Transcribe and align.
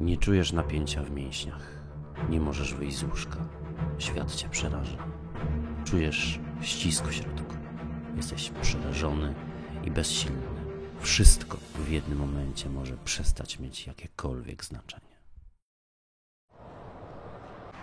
Nie 0.00 0.16
czujesz 0.16 0.52
napięcia 0.52 1.02
w 1.02 1.10
mięśniach. 1.10 1.68
Nie 2.28 2.40
możesz 2.40 2.74
wyjść 2.74 2.96
z 2.96 3.02
łóżka. 3.02 3.36
Świat 3.98 4.34
cię 4.34 4.48
przeraża. 4.48 4.98
Czujesz 5.84 6.40
ścisk 6.60 7.06
w 7.06 7.14
środku. 7.14 7.54
Jesteś 8.16 8.50
przerażony 8.62 9.34
i 9.84 9.90
bezsilny. 9.90 10.46
Wszystko 11.00 11.58
w 11.74 11.88
jednym 11.88 12.18
momencie 12.18 12.70
może 12.70 12.96
przestać 12.96 13.58
mieć 13.58 13.86
jakiekolwiek 13.86 14.64
znaczenie. 14.64 15.16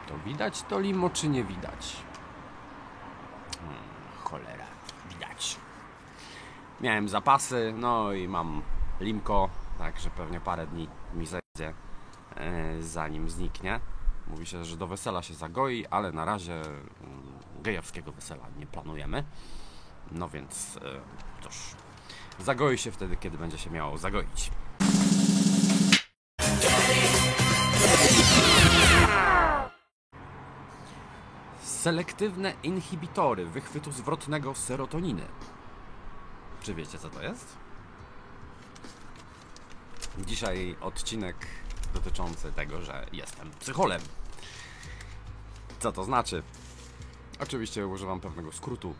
To 0.07 0.17
widać 0.25 0.61
to 0.61 0.79
limo, 0.79 1.09
czy 1.09 1.27
nie 1.27 1.43
widać? 1.43 1.97
Hmm, 3.59 3.83
cholera, 4.23 4.65
widać. 5.09 5.57
Miałem 6.81 7.09
zapasy, 7.09 7.73
no 7.77 8.13
i 8.13 8.27
mam 8.27 8.61
limko, 8.99 9.49
także 9.77 10.09
pewnie 10.09 10.39
parę 10.39 10.67
dni 10.67 10.87
mi 11.13 11.25
zejdzie, 11.25 11.43
e, 11.69 11.73
zanim 12.79 13.29
zniknie. 13.29 13.79
Mówi 14.27 14.45
się, 14.45 14.65
że 14.65 14.77
do 14.77 14.87
wesela 14.87 15.21
się 15.21 15.33
zagoi, 15.33 15.85
ale 15.85 16.11
na 16.11 16.25
razie 16.25 16.61
mm, 16.61 16.83
gejowskiego 17.63 18.11
wesela 18.11 18.43
nie 18.57 18.67
planujemy. 18.67 19.23
No 20.11 20.29
więc, 20.29 20.77
e, 20.77 20.79
cóż, 21.43 21.55
zagoi 22.39 22.77
się 22.77 22.91
wtedy, 22.91 23.17
kiedy 23.17 23.37
będzie 23.37 23.57
się 23.57 23.69
miało 23.69 23.97
zagoić. 23.97 24.51
Selektywne 31.61 32.53
inhibitory 32.63 33.45
wychwytu 33.45 33.91
zwrotnego 33.91 34.55
serotoniny. 34.55 35.25
Czy 36.61 36.73
wiecie, 36.73 36.97
co 36.97 37.09
to 37.09 37.23
jest? 37.23 37.57
Dzisiaj 40.17 40.75
odcinek 40.81 41.47
dotyczący 41.93 42.51
tego, 42.51 42.81
że 42.81 43.05
jestem 43.13 43.51
psycholem. 43.59 44.01
Co 45.79 45.91
to 45.91 46.03
znaczy? 46.03 46.43
Oczywiście 47.39 47.87
używam 47.87 48.19
pewnego 48.19 48.51
skrótu. 48.51 48.93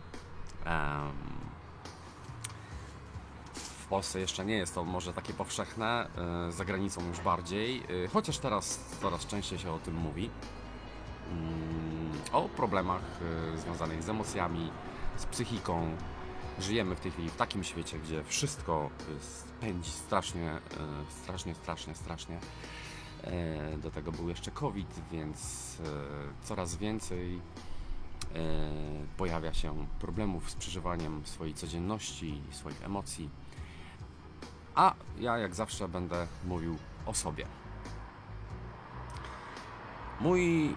W 3.54 3.86
Polsce 3.86 4.20
jeszcze 4.20 4.44
nie 4.44 4.56
jest 4.56 4.74
to 4.74 4.84
może 4.84 5.12
takie 5.12 5.32
powszechne, 5.32 6.08
e, 6.48 6.52
za 6.52 6.64
granicą 6.64 7.06
już 7.08 7.20
bardziej, 7.20 7.82
e, 8.04 8.08
chociaż 8.08 8.38
teraz 8.38 8.80
coraz 9.02 9.26
częściej 9.26 9.58
się 9.58 9.72
o 9.72 9.78
tym 9.78 9.94
mówi. 9.94 10.30
Mm, 11.30 12.12
O 12.32 12.48
problemach 12.48 13.02
e, 13.54 13.58
związanych 13.58 14.02
z 14.02 14.08
emocjami, 14.08 14.70
z 15.16 15.26
psychiką. 15.26 15.96
Żyjemy 16.60 16.96
w 16.96 17.00
tej 17.00 17.10
chwili 17.12 17.28
w 17.30 17.36
takim 17.36 17.64
świecie, 17.64 17.98
gdzie 17.98 18.24
wszystko 18.24 18.90
jest- 19.14 19.52
pędzi 19.60 19.90
strasznie, 19.90 20.50
e, 20.50 20.60
strasznie, 21.22 21.54
strasznie, 21.54 21.94
strasznie. 21.94 22.38
E, 23.24 23.78
Do 23.78 23.90
tego 23.90 24.12
był 24.12 24.28
jeszcze 24.28 24.50
COVID, 24.50 25.00
więc 25.12 25.38
e, 25.80 25.84
coraz 26.46 26.76
więcej 26.76 27.40
e, 28.34 28.40
pojawia 29.16 29.54
się 29.54 29.86
problemów 30.00 30.50
z 30.50 30.54
przeżywaniem 30.54 31.22
swojej 31.26 31.54
codzienności, 31.54 32.40
swoich 32.50 32.84
emocji. 32.84 33.30
A 34.74 34.94
ja, 35.18 35.38
jak 35.38 35.54
zawsze, 35.54 35.88
będę 35.88 36.26
mówił 36.44 36.76
o 37.06 37.14
sobie. 37.14 37.46
Mój, 40.20 40.74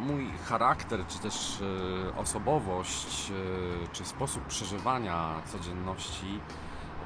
mój 0.00 0.30
charakter, 0.44 1.06
czy 1.06 1.18
też 1.18 1.62
e, 1.62 2.16
osobowość, 2.16 3.30
e, 3.30 3.88
czy 3.92 4.04
sposób 4.04 4.44
przeżywania 4.44 5.42
codzienności 5.52 6.40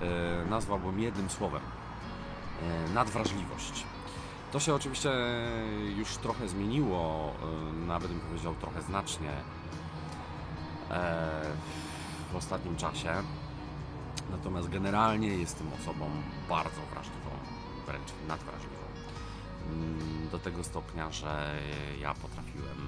e, 0.02 0.50
nazwałbym 0.50 1.00
jednym 1.00 1.30
słowem: 1.30 1.62
nadwrażliwość. 2.94 3.84
To 4.52 4.60
się 4.60 4.74
oczywiście 4.74 5.10
już 5.96 6.16
trochę 6.16 6.48
zmieniło, 6.48 7.32
nawet 7.86 8.08
bym 8.08 8.20
powiedział 8.20 8.54
trochę 8.54 8.82
znacznie 8.82 9.30
w 12.32 12.36
ostatnim 12.36 12.76
czasie. 12.76 13.10
Natomiast 14.30 14.68
generalnie 14.68 15.28
jestem 15.28 15.66
osobą 15.80 16.10
bardzo 16.48 16.80
wrażliwą, 16.92 17.30
wręcz 17.86 18.12
nadwrażliwą. 18.28 18.83
Mm, 19.72 20.28
Do 20.32 20.38
tego 20.38 20.64
stopnia, 20.64 21.12
że 21.12 21.58
ja 22.00 22.14
potrafiłem 22.14 22.78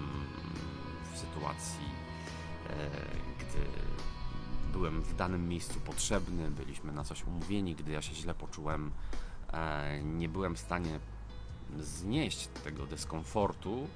w 1.15 1.19
sytuacji, 1.19 1.85
e, 2.71 2.91
gdy 3.39 3.59
byłem 4.73 5.03
w 5.03 5.17
danym 5.17 5.49
miejscu 5.49 5.81
potrzebny, 5.81 6.51
byliśmy 6.51 6.93
na 6.93 7.05
coś 7.05 7.25
umówieni, 7.25 7.75
gdy 7.75 7.93
ja 7.93 8.03
się 8.03 8.15
źle 8.15 8.35
poczułem, 8.35 8.91
e, 9.53 10.01
nie 10.03 10.29
byłem 10.29 10.57
w 10.57 10.59
stanie 10.59 11.01
znieść 11.79 12.49
tego 12.65 12.87
dyskomfortu 12.87 13.87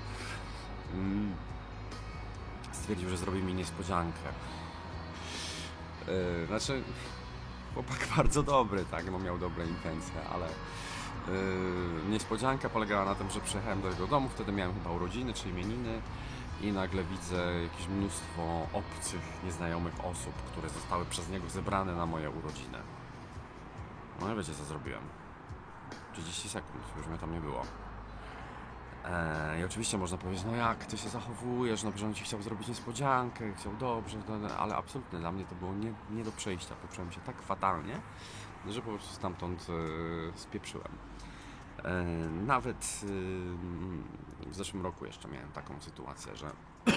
stwierdził, 2.72 3.08
że 3.08 3.16
zrobi 3.16 3.42
mi 3.42 3.54
niespodziankę. 3.54 4.28
Yy, 6.06 6.46
znaczy, 6.46 6.82
chłopak 7.74 8.08
bardzo 8.16 8.42
dobry, 8.42 8.84
tak, 8.84 9.10
no 9.10 9.18
miał 9.18 9.38
dobre 9.38 9.66
intencje, 9.66 10.20
ale 10.34 10.46
yy, 10.46 12.10
niespodzianka 12.10 12.68
polegała 12.68 13.04
na 13.04 13.14
tym, 13.14 13.30
że 13.30 13.40
przyjechałem 13.40 13.82
do 13.82 13.88
jego 13.88 14.06
domu, 14.06 14.28
wtedy 14.28 14.52
miałem 14.52 14.74
chyba 14.74 14.90
urodziny 14.90 15.34
czy 15.34 15.48
imieniny 15.48 16.02
i 16.60 16.72
nagle 16.72 17.04
widzę 17.04 17.62
jakieś 17.62 17.88
mnóstwo 17.88 18.66
obcych, 18.72 19.20
nieznajomych 19.44 20.04
osób, 20.04 20.32
które 20.52 20.68
zostały 20.68 21.04
przez 21.04 21.30
niego 21.30 21.48
zebrane 21.50 21.94
na 21.94 22.06
moje 22.06 22.30
urodziny. 22.30 22.78
No 24.20 24.32
i 24.32 24.36
wiecie 24.36 24.54
co 24.54 24.64
zrobiłem? 24.64 25.02
30 26.12 26.48
sekund, 26.48 26.84
już 26.96 27.06
mnie 27.06 27.18
tam 27.18 27.32
nie 27.32 27.40
było. 27.40 27.62
Eee, 29.04 29.60
I 29.60 29.64
oczywiście 29.64 29.98
można 29.98 30.18
powiedzieć, 30.18 30.44
no 30.44 30.56
jak 30.56 30.86
ty 30.86 30.98
się 30.98 31.08
zachowujesz, 31.08 31.82
no 31.82 31.92
że 31.96 32.06
on 32.06 32.14
ci 32.14 32.24
chciał 32.24 32.42
zrobić 32.42 32.68
niespodziankę, 32.68 33.54
chciał 33.54 33.76
dobrze, 33.76 34.18
no, 34.28 34.38
no, 34.38 34.48
ale 34.48 34.76
absolutnie 34.76 35.18
dla 35.18 35.32
mnie 35.32 35.44
to 35.44 35.54
było 35.54 35.74
nie, 35.74 35.92
nie 36.10 36.24
do 36.24 36.32
przejścia. 36.32 36.74
Poczułem 36.74 37.12
się 37.12 37.20
tak 37.20 37.42
fatalnie, 37.42 38.00
że 38.68 38.82
po 38.82 38.90
prostu 38.90 39.14
stamtąd 39.14 39.66
e, 39.68 40.38
spieprzyłem. 40.38 40.88
E, 41.84 42.04
nawet 42.46 43.00
e, 44.44 44.50
w 44.50 44.54
zeszłym 44.54 44.82
roku 44.82 45.06
jeszcze 45.06 45.28
miałem 45.28 45.52
taką 45.52 45.80
sytuację, 45.80 46.36
że 46.36 46.50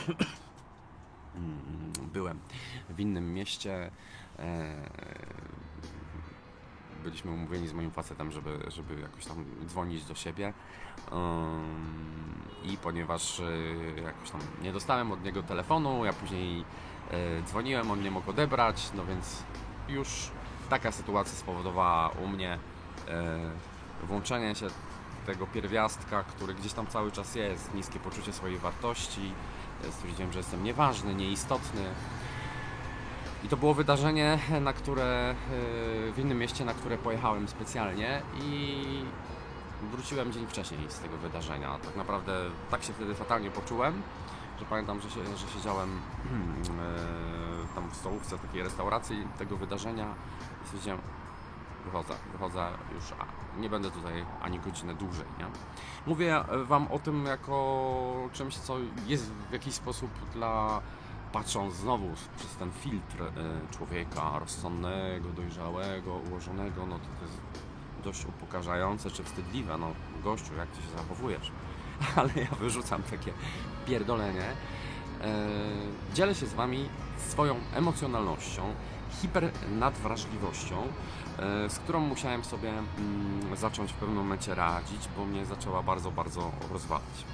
byłem 2.13 2.39
w 2.89 2.99
innym 2.99 3.33
mieście. 3.33 3.91
E, 4.39 4.89
byliśmy 7.05 7.31
umówieni 7.31 7.67
z 7.67 7.73
moim 7.73 7.91
facetem, 7.91 8.31
żeby, 8.31 8.59
żeby 8.67 9.01
jakoś 9.01 9.25
tam 9.25 9.45
dzwonić 9.65 10.05
do 10.05 10.15
siebie. 10.15 10.53
Ym, 11.11 12.41
I 12.63 12.77
ponieważ 12.77 13.39
y, 13.39 13.43
jakoś 14.03 14.29
tam 14.29 14.41
nie 14.61 14.73
dostałem 14.73 15.11
od 15.11 15.23
niego 15.23 15.43
telefonu, 15.43 16.05
ja 16.05 16.13
później 16.13 16.61
y, 16.61 17.43
dzwoniłem, 17.45 17.91
on 17.91 18.03
nie 18.03 18.11
mógł 18.11 18.29
odebrać, 18.29 18.89
no 18.93 19.05
więc 19.05 19.43
już 19.89 20.31
taka 20.69 20.91
sytuacja 20.91 21.33
spowodowała 21.33 22.09
u 22.09 22.27
mnie 22.27 22.59
y, 24.03 24.05
włączenie 24.07 24.55
się 24.55 24.67
tego 25.25 25.47
pierwiastka, 25.47 26.23
który 26.23 26.53
gdzieś 26.53 26.73
tam 26.73 26.87
cały 26.87 27.11
czas 27.11 27.35
jest, 27.35 27.73
niskie 27.73 27.99
poczucie 27.99 28.33
swojej 28.33 28.57
wartości, 28.57 29.31
e, 29.83 29.91
stwierdziłem, 29.91 30.31
że 30.31 30.39
jestem 30.39 30.63
nieważny, 30.63 31.15
nieistotny. 31.15 31.81
I 33.45 33.47
to 33.47 33.57
było 33.57 33.73
wydarzenie, 33.73 34.39
na 34.61 34.73
które, 34.73 35.29
e, 35.31 35.35
w 36.11 36.19
innym 36.19 36.37
mieście, 36.37 36.65
na 36.65 36.73
które 36.73 36.97
pojechałem 36.97 37.47
specjalnie 37.47 38.21
i 38.43 38.85
wróciłem 39.91 40.31
dzień 40.31 40.47
wcześniej 40.47 40.79
z 40.89 40.99
tego 40.99 41.17
wydarzenia. 41.17 41.77
Tak 41.85 41.95
naprawdę 41.95 42.33
tak 42.71 42.83
się 42.83 42.93
wtedy 42.93 43.15
fatalnie 43.15 43.51
poczułem, 43.51 44.01
że 44.59 44.65
pamiętam, 44.65 45.01
że, 45.01 45.09
się, 45.09 45.37
że 45.37 45.47
siedziałem 45.47 45.89
e, 47.69 47.75
tam 47.75 47.89
w 47.89 47.95
stołówce 47.95 48.37
takiej 48.37 48.63
restauracji 48.63 49.27
tego 49.37 49.57
wydarzenia 49.57 50.15
i 50.63 50.65
stwierdziłem, 50.65 50.99
wychodzę, 51.85 52.13
wychodzę 52.31 52.67
już, 52.95 53.03
a 53.19 53.59
nie 53.59 53.69
będę 53.69 53.91
tutaj 53.91 54.25
ani 54.41 54.59
godzinę 54.59 54.93
dłużej, 54.93 55.25
nie? 55.39 55.45
Mówię 56.07 56.43
Wam 56.63 56.87
o 56.91 56.99
tym 56.99 57.25
jako 57.25 58.29
czymś, 58.33 58.57
co 58.57 58.77
jest 59.07 59.31
w 59.31 59.51
jakiś 59.53 59.73
sposób 59.73 60.09
dla, 60.33 60.81
patrząc 61.35 61.73
znowu 61.73 62.07
przez 62.37 62.55
ten 62.55 62.71
filtr 62.71 63.21
e, 63.21 63.73
człowieka 63.77 64.39
rozsądnego, 64.39 65.29
dojrzałego, 65.29 66.15
ułożonego, 66.29 66.85
no 66.85 66.99
to 66.99 67.05
to 67.05 67.25
jest 67.25 67.39
dość 68.03 68.25
upokarzające 68.25 69.11
czy 69.11 69.23
wstydliwe, 69.23 69.77
no 69.77 69.91
gościu, 70.23 70.55
jak 70.57 70.69
Ty 70.69 70.81
się 70.81 70.89
zachowujesz? 70.97 71.51
Ale 72.15 72.29
ja 72.35 72.55
wyrzucam 72.59 73.03
takie 73.03 73.33
pierdolenie. 73.85 74.45
E, 75.21 75.47
dzielę 76.13 76.35
się 76.35 76.45
z 76.45 76.53
Wami 76.53 76.89
swoją 77.17 77.55
emocjonalnością, 77.73 78.73
hipernadwrażliwością, 79.21 80.75
e, 81.39 81.69
z 81.69 81.79
którą 81.79 81.99
musiałem 81.99 82.43
sobie 82.43 82.69
mm, 82.69 83.55
zacząć 83.55 83.91
w 83.91 83.95
pewnym 83.95 84.17
momencie 84.17 84.55
radzić, 84.55 85.09
bo 85.17 85.25
mnie 85.25 85.45
zaczęła 85.45 85.83
bardzo, 85.83 86.11
bardzo 86.11 86.51
rozwalać. 86.71 87.25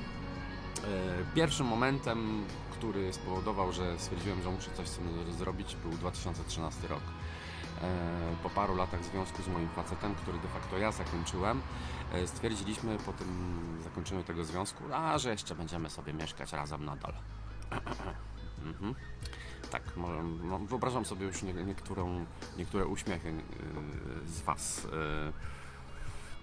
E, 0.83 1.35
Pierwszym 1.35 1.65
momentem, 1.67 2.43
który 2.71 3.13
spowodował, 3.13 3.71
że 3.71 3.99
stwierdziłem, 3.99 4.41
że 4.41 4.49
muszę 4.49 4.71
coś 4.71 4.87
z 4.87 4.97
tym 4.97 5.33
zrobić, 5.33 5.75
był 5.75 5.91
2013 5.91 6.87
rok. 6.87 7.01
E, 7.81 8.35
Po 8.43 8.49
paru 8.49 8.75
latach 8.75 9.03
związku 9.05 9.43
z 9.43 9.47
moim 9.47 9.69
facetem, 9.69 10.15
który 10.15 10.39
de 10.39 10.47
facto 10.47 10.77
ja 10.77 10.91
zakończyłem, 10.91 11.61
e, 12.13 12.27
stwierdziliśmy 12.27 12.97
po 12.97 13.13
tym 13.13 13.59
zakończeniu 13.83 14.23
tego 14.23 14.45
związku, 14.45 14.83
a 14.93 15.17
że 15.17 15.29
jeszcze 15.31 15.55
będziemy 15.55 15.89
sobie 15.89 16.13
mieszkać 16.13 16.53
razem 16.53 16.85
nadal. 16.85 17.13
Mhm. 18.65 18.95
Tak, 19.71 19.83
no, 20.43 20.59
wyobrażam 20.59 21.05
sobie 21.05 21.25
już 21.25 21.43
nie, 21.43 21.53
niektórą, 21.53 22.25
niektóre 22.57 22.85
uśmiechy 22.85 23.33
z 24.25 24.41
Was. 24.41 24.87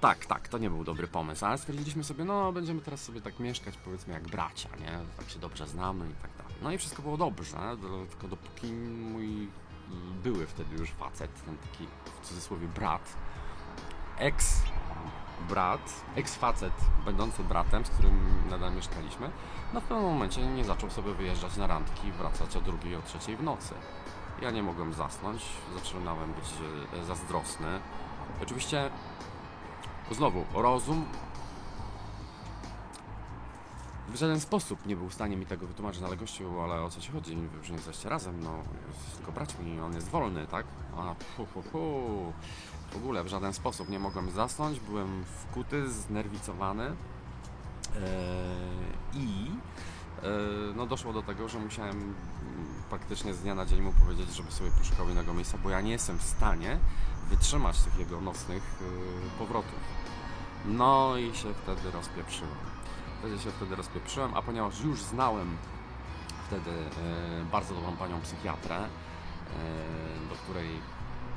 Tak, 0.00 0.27
tak, 0.27 0.49
to 0.49 0.59
nie 0.59 0.71
był 0.71 0.85
dobry 0.85 1.09
pomysł, 1.09 1.45
ale 1.45 1.59
stwierdziliśmy 1.59 2.05
sobie, 2.05 2.25
no 2.25 2.53
będziemy 2.53 2.81
teraz 2.81 3.05
sobie 3.05 3.21
tak 3.21 3.39
mieszkać, 3.41 3.77
powiedzmy 3.77 4.15
jak 4.15 4.29
bracia, 4.29 4.69
nie? 4.81 4.99
Tak 5.17 5.31
się 5.31 5.39
dobrze 5.39 5.67
znamy 5.67 6.11
i 6.11 6.15
tak 6.23 6.31
dalej. 6.39 6.55
No 6.62 6.73
i 6.73 6.79
wszystko 6.79 7.03
było 7.03 7.17
dobrze, 7.17 7.77
do, 7.83 8.06
tylko 8.11 8.29
dopóki 8.29 8.73
mój 8.73 9.49
były 10.23 10.47
wtedy 10.47 10.77
już 10.77 10.91
facet, 10.91 11.45
ten 11.45 11.56
taki 11.56 11.87
w 12.23 12.27
cudzysłowie 12.27 12.69
brat, 12.69 13.17
ex 14.19 14.62
brat, 15.49 16.05
ex-facet 16.17 16.73
będący 17.05 17.44
bratem, 17.44 17.85
z 17.85 17.91
którym 17.91 18.49
nadal 18.51 18.75
mieszkaliśmy, 18.75 19.31
no 19.75 19.81
w 19.81 19.85
pewnym 19.85 20.06
momencie 20.06 20.47
nie 20.47 20.65
zaczął 20.65 20.91
sobie 20.91 21.15
wyjeżdżać 21.15 21.56
na 21.56 21.67
randki 21.67 22.12
wracać 22.12 22.56
o 22.56 22.61
drugiej, 22.61 22.97
o 22.97 23.03
trzeciej 23.03 23.37
w 23.37 23.43
nocy. 23.43 23.75
Ja 24.43 24.51
nie 24.51 24.62
mogłem 24.62 24.94
zasnąć, 24.94 25.44
zaczynałem 25.75 26.33
być 26.33 26.44
e, 27.01 27.05
zazdrosny. 27.05 27.81
Oczywiście, 28.43 28.91
znowu, 30.14 30.44
rozum 30.55 31.05
w 34.08 34.16
żaden 34.16 34.40
sposób 34.40 34.87
nie 34.87 34.96
był 34.96 35.08
w 35.08 35.14
stanie 35.14 35.37
mi 35.37 35.46
tego 35.46 35.66
wytłumaczyć, 35.66 36.02
ale 36.02 36.16
gościu, 36.16 36.60
ale 36.60 36.82
o 36.82 36.90
co 36.90 37.00
ci 37.00 37.12
chodzi? 37.12 37.37
Wy 37.37 37.58
już 37.58 37.69
nie 37.69 37.75
jesteście 37.75 38.08
razem, 38.08 38.43
no, 38.43 38.58
jest 38.88 39.16
tylko 39.16 39.32
braćmi 39.32 39.81
on 39.81 39.94
jest 39.94 40.08
wolny, 40.08 40.46
tak? 40.46 40.66
A, 40.96 41.14
fu, 41.37 41.46
fu, 41.46 41.62
fu. 41.62 41.78
W 42.93 42.96
ogóle 42.96 43.25
w 43.25 43.28
żaden 43.28 43.52
sposób 43.52 43.88
nie 43.88 43.99
mogłem 43.99 44.31
zasnąć, 44.31 44.81
byłem 44.81 45.25
wkuty, 45.25 45.90
znerwicowany 45.90 46.84
eee, 46.84 46.93
i 49.14 49.50
e, 50.22 50.28
no 50.76 50.87
doszło 50.87 51.12
do 51.12 51.22
tego, 51.22 51.49
że 51.49 51.58
musiałem 51.58 51.96
mm, 51.96 52.14
praktycznie 52.90 53.34
z 53.34 53.40
dnia 53.40 53.55
na 53.55 53.66
dzień 53.66 53.82
mu 53.82 53.93
powiedzieć, 53.93 54.37
żeby 54.37 54.50
sobie 54.50 54.70
poszukał 54.70 55.08
innego 55.08 55.34
miejsca, 55.34 55.58
bo 55.58 55.70
ja 55.70 55.81
nie 55.81 55.90
jestem 55.90 56.19
w 56.19 56.22
stanie 56.22 56.78
wytrzymać 57.31 57.82
tych 57.82 57.99
jego 57.99 58.20
nocnych 58.20 58.62
e, 58.62 59.38
powrotów. 59.38 59.98
No 60.66 61.16
i 61.16 61.37
się 61.37 61.55
wtedy 61.55 61.90
rozpieprzyłem. 61.90 62.56
Wtedy 63.19 63.38
się 63.38 63.50
wtedy 63.50 63.76
rozpieprzyłem, 63.76 64.34
a 64.34 64.43
ponieważ 64.43 64.81
już 64.81 65.02
znałem 65.02 65.56
wtedy 66.46 66.70
e, 66.70 67.44
bardzo 67.52 67.75
dobrą 67.75 67.96
panią 67.96 68.20
psychiatrę, 68.20 68.76
e, 68.76 68.88
do 70.28 70.34
której 70.34 70.69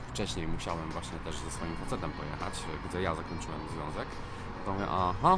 wcześniej 0.07 0.47
musiałem 0.47 0.89
właśnie 0.89 1.19
też 1.19 1.35
ze 1.38 1.51
swoim 1.51 1.75
facetem 1.75 2.12
pojechać, 2.12 2.53
gdzie 2.89 3.01
ja 3.01 3.15
zakończyłem 3.15 3.59
związek, 3.73 4.07
to 4.65 4.73
mówię, 4.73 4.85
aha. 4.89 5.38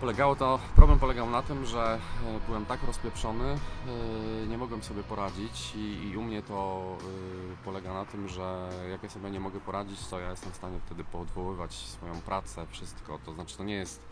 Polegało 0.00 0.36
to, 0.36 0.58
problem 0.76 0.98
polegał 0.98 1.30
na 1.30 1.42
tym, 1.42 1.66
że 1.66 1.98
e, 2.26 2.40
byłem 2.46 2.66
tak 2.66 2.82
rozpieprzony, 2.82 3.44
e, 3.44 4.46
nie 4.46 4.58
mogłem 4.58 4.82
sobie 4.82 5.02
poradzić 5.02 5.74
i, 5.76 6.08
i 6.10 6.16
u 6.16 6.22
mnie 6.22 6.42
to 6.42 6.82
e, 7.00 7.64
polega 7.64 7.94
na 7.94 8.04
tym, 8.04 8.28
że 8.28 8.68
jak 8.90 9.02
ja 9.02 9.08
sobie 9.08 9.30
nie 9.30 9.40
mogę 9.40 9.60
poradzić, 9.60 10.06
to 10.06 10.20
ja 10.20 10.30
jestem 10.30 10.52
w 10.52 10.56
stanie 10.56 10.80
wtedy 10.86 11.04
poodwoływać 11.04 11.74
swoją 11.74 12.14
pracę, 12.14 12.66
wszystko, 12.70 13.18
to 13.26 13.32
znaczy 13.32 13.56
to 13.56 13.64
nie 13.64 13.74
jest 13.74 14.02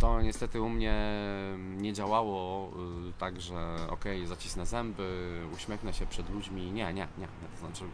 to 0.00 0.22
niestety 0.22 0.60
u 0.60 0.68
mnie 0.68 0.94
nie 1.76 1.92
działało 1.92 2.70
tak, 3.18 3.40
że 3.40 3.76
okej, 3.88 4.26
zacisnę 4.26 4.66
zęby, 4.66 5.40
uśmiechnę 5.54 5.92
się 5.92 6.06
przed 6.06 6.30
ludźmi. 6.30 6.72
Nie, 6.72 6.94
nie, 6.94 7.08
nie. 7.18 7.28
To 7.52 7.60
znaczy 7.60 7.84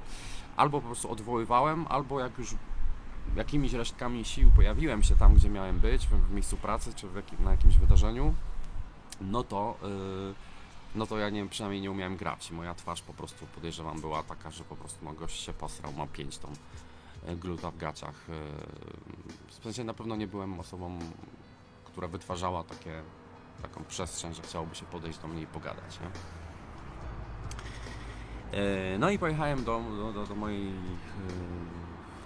albo 0.57 0.81
po 0.81 0.87
prostu 0.87 1.11
odwoływałem, 1.11 1.87
albo 1.89 2.21
jak 2.21 2.39
już 2.39 2.55
jakimiś 3.37 3.73
resztkami 3.73 4.25
sił 4.25 4.51
pojawiłem 4.51 5.03
się 5.03 5.17
tam, 5.17 5.35
gdzie 5.35 5.49
miałem 5.51 5.81
być, 5.81 6.07
w, 6.07 6.31
miejscu 6.31 6.57
pracy 6.57 6.95
czy 6.95 7.07
jakim, 7.17 7.45
na 7.45 7.51
jakimś 7.51 7.79
wydarzeniu, 7.79 8.35
no 9.21 9.45
to, 9.45 9.79
yy, 9.83 10.35
no 10.95 11.07
to 11.07 11.19
ja 11.19 11.31
nie, 11.31 11.47
przynajmniej 11.47 11.83
nie 11.83 11.91
umiałem 11.91 12.17
grać. 12.17 12.51
Moja 12.51 12.75
twarz 12.75 13.03
po 13.03 13.15
prostu 13.15 13.47
podejrzewam 13.47 14.01
była 14.01 14.23
taka, 14.23 14.51
że 14.51 14.65
po 14.65 14.77
prostu 14.77 15.05
no, 15.05 15.13
gość 15.13 15.41
się 15.41 15.53
posrał, 15.53 15.93
ma 15.93 16.07
pięć 16.07 16.39
tą 16.39 16.49
y, 17.29 17.37
gluta 17.37 17.71
w 17.71 17.77
gaciach. 17.77 18.15
Yy, 18.29 18.35
w 19.49 19.65
sensie 19.65 19.85
na 19.85 19.95
pewno 19.95 20.17
nie 20.17 20.27
byłem 20.27 20.61
osobą 20.61 20.99
która 21.95 22.09
wytwarzała 22.09 22.65
takie, 22.65 23.03
taką 23.63 23.85
przestrzeń, 23.85 24.35
że 24.35 24.43
chciałoby 24.43 24.75
się 24.75 24.85
podejść 24.85 25.19
do 25.19 25.29
mnie 25.29 25.43
i 25.43 25.47
pogadać. 25.47 26.01
Nie? 26.01 26.07
E, 28.59 28.99
No 28.99 29.11
i 29.11 29.19
pojechałem 29.19 29.65
do, 29.65 29.81
do, 29.97 30.13
do, 30.13 30.27
do 30.27 30.35
mojej, 30.35 30.69
e, 30.69 30.73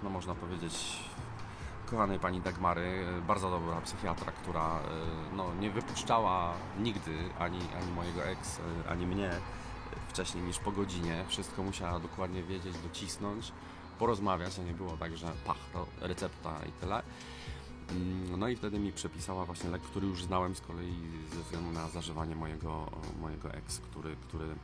no 0.03 0.11
można 0.11 0.35
powiedzieć, 0.35 0.99
kochanej 1.91 2.19
pani 2.19 2.41
Dagmary, 2.41 3.07
e, 3.19 3.21
bardzo 3.23 3.51
dobra 3.51 3.81
psychiatra, 3.81 4.33
która 4.33 4.79
e, 4.79 5.37
no, 5.37 5.55
nie 5.61 5.71
wypuszczała 5.71 6.55
nigdy 6.79 7.17
ani, 7.39 7.59
ani 7.83 7.93
mojego 7.93 8.25
ex, 8.25 8.61
e, 8.85 8.91
ani 8.91 9.07
mnie 9.07 9.31
wcześniej 10.09 10.45
niż 10.45 10.59
po 10.59 10.73
godzinie. 10.73 11.25
Wszystko 11.29 11.63
musiała 11.63 12.01
dokładnie 12.01 12.43
wiedzieć, 12.43 12.75
docisnąć, 12.79 13.53
porozmawiać, 13.99 14.59
a 14.59 14.63
nie 14.63 14.73
było 14.73 14.97
tak, 14.97 15.17
że 15.17 15.27
pach, 15.47 15.57
recepta 16.01 16.55
i 16.69 16.73
tyle. 16.73 17.03
Mm, 17.91 18.41
No 18.41 18.49
i 18.49 18.57
wtedy 18.57 18.79
mi 18.79 18.93
przepisała 18.93 19.45
właśnie 19.45 19.71
lek, 19.71 19.83
który 19.83 20.07
już 20.07 20.25
znałem 20.25 20.55
z 20.55 20.61
kolei 20.61 20.95
ze 21.35 21.43
względu 21.43 21.71
na 21.71 21.89
zażywanie 21.89 22.37
mojego, 22.37 22.91
mojego 23.21 23.53
ex, 23.55 23.79
który, 23.79 24.17
który 24.17 24.55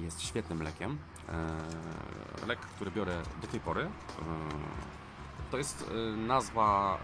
jest 0.00 0.22
świetnym 0.22 0.62
lekiem. 0.62 0.98
E, 1.28 2.46
Lek, 2.46 2.58
który 2.58 2.90
biorę 2.90 3.22
do 3.42 3.46
tej 3.46 3.60
pory. 3.60 3.82
E, 3.82 3.88
To 5.50 5.58
jest 5.58 5.90
e, 5.90 6.16
nazwa, 6.16 6.98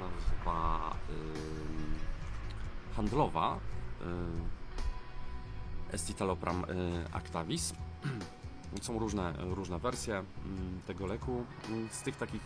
nazwa 0.00 0.90
handlowa 2.96 3.58
e, 4.00 4.04
Escitalopram 5.94 6.64
e, 6.64 6.66
Actavis. 7.14 7.74
Są 8.82 8.98
różne, 8.98 9.32
różne 9.38 9.78
wersje 9.78 10.14
mm, 10.18 10.80
tego 10.86 11.06
leku. 11.06 11.44
Mm, 11.68 11.88
Z 11.90 12.02
tych 12.02 12.16
takich 12.16 12.42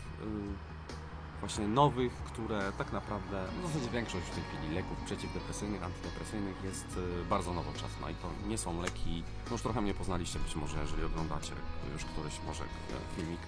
właśnie 1.45 1.69
nowych, 1.69 2.13
które 2.13 2.73
tak 2.79 2.93
naprawdę, 2.93 3.45
no 3.63 3.69
w 3.69 3.73
zasadzie 3.73 3.91
większość 3.91 4.27
w 4.27 4.35
tej 4.35 4.45
chwili 4.45 4.75
leków 4.75 4.99
przeciwdepresyjnych, 5.05 5.83
antydepresyjnych 5.83 6.65
jest 6.65 6.87
y, 6.97 7.25
bardzo 7.25 7.55
nowoczesna 7.55 8.11
i 8.11 8.15
to 8.15 8.29
nie 8.49 8.59
są 8.59 8.83
leki, 8.83 9.23
no 9.47 9.53
już 9.53 9.63
trochę 9.63 9.81
mnie 9.81 9.95
poznaliście 9.95 10.39
być 10.39 10.57
może, 10.57 10.81
jeżeli 10.81 11.05
oglądacie 11.05 11.53
już 11.93 12.05
któryś 12.05 12.35
może 12.47 12.65
e, 12.65 12.67
filmik. 13.17 13.41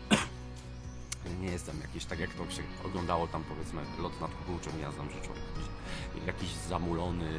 nie 1.42 1.50
jestem 1.50 1.80
jakiś, 1.80 2.04
tak 2.04 2.18
jak 2.18 2.34
to 2.34 2.50
się 2.50 2.62
oglądało 2.86 3.26
tam 3.26 3.44
powiedzmy 3.44 3.82
lot 3.98 4.20
nad 4.20 4.30
kukułczym 4.30 4.72
gniazdem, 4.72 5.10
że 5.10 5.20
człowiek 5.20 5.44
jakiś, 6.14 6.26
jakiś 6.26 6.50
zamulony, 6.50 7.30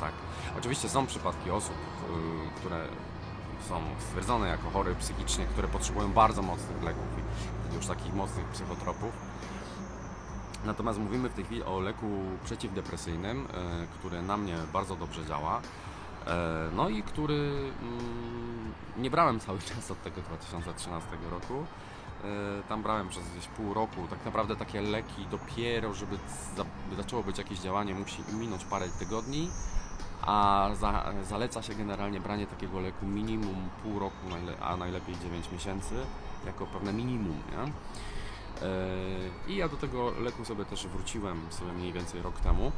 tak. 0.00 0.12
Oczywiście 0.58 0.88
są 0.88 1.06
przypadki 1.06 1.50
osób, 1.50 1.76
y, 1.76 2.60
które 2.60 2.88
są 3.68 3.80
stwierdzone 3.98 4.48
jako 4.48 4.70
chory 4.70 4.94
psychicznie, 4.94 5.44
które 5.46 5.68
potrzebują 5.68 6.12
bardzo 6.12 6.42
mocnych 6.42 6.82
leków 6.82 7.04
już 7.74 7.86
takich 7.86 8.14
mocnych 8.14 8.44
psychotropów. 8.46 9.12
Natomiast 10.64 10.98
mówimy 10.98 11.28
w 11.28 11.34
tej 11.34 11.44
chwili 11.44 11.62
o 11.62 11.80
leku 11.80 12.06
przeciwdepresyjnym, 12.44 13.46
e, 13.54 13.86
który 13.98 14.22
na 14.22 14.36
mnie 14.36 14.56
bardzo 14.72 14.96
dobrze 14.96 15.26
działa. 15.26 15.60
E, 16.26 16.70
No 16.76 16.88
i 16.88 17.02
który 17.02 17.34
mm, 17.82 18.72
nie 18.98 19.10
brałem 19.10 19.40
cały 19.40 19.58
czas 19.74 19.90
od 19.90 20.02
tego 20.02 20.20
2013 20.22 21.08
roku. 21.30 21.64
E, 22.24 22.62
Tam 22.68 22.82
brałem 22.82 23.08
przez 23.08 23.28
gdzieś 23.28 23.46
pół 23.46 23.74
roku. 23.74 24.06
Tak 24.10 24.24
naprawdę 24.24 24.56
takie 24.56 24.80
leki 24.80 25.26
dopiero, 25.30 25.94
żeby 25.94 26.18
za- 26.56 26.96
zaczęło 26.96 27.22
być 27.22 27.38
jakieś 27.38 27.58
działanie, 27.58 27.94
musi 27.94 28.22
minąć 28.32 28.64
parę 28.64 28.88
tygodni. 28.98 29.50
A 30.22 30.68
za, 30.80 31.04
zaleca 31.28 31.62
się 31.62 31.74
generalnie 31.74 32.20
branie 32.20 32.46
takiego 32.46 32.80
leku 32.80 33.06
minimum 33.06 33.68
pół 33.82 33.98
roku, 33.98 34.16
a 34.62 34.76
najlepiej 34.76 35.16
9 35.18 35.52
miesięcy, 35.52 35.94
jako 36.46 36.66
pewne 36.66 36.92
minimum. 36.92 37.42
Nie? 37.50 37.72
E, 38.66 38.72
I 39.48 39.56
ja 39.56 39.68
do 39.68 39.76
tego 39.76 40.10
leku 40.10 40.44
sobie 40.44 40.64
też 40.64 40.86
wróciłem 40.86 41.40
sobie 41.50 41.72
mniej 41.72 41.92
więcej 41.92 42.22
rok 42.22 42.40
temu, 42.40 42.72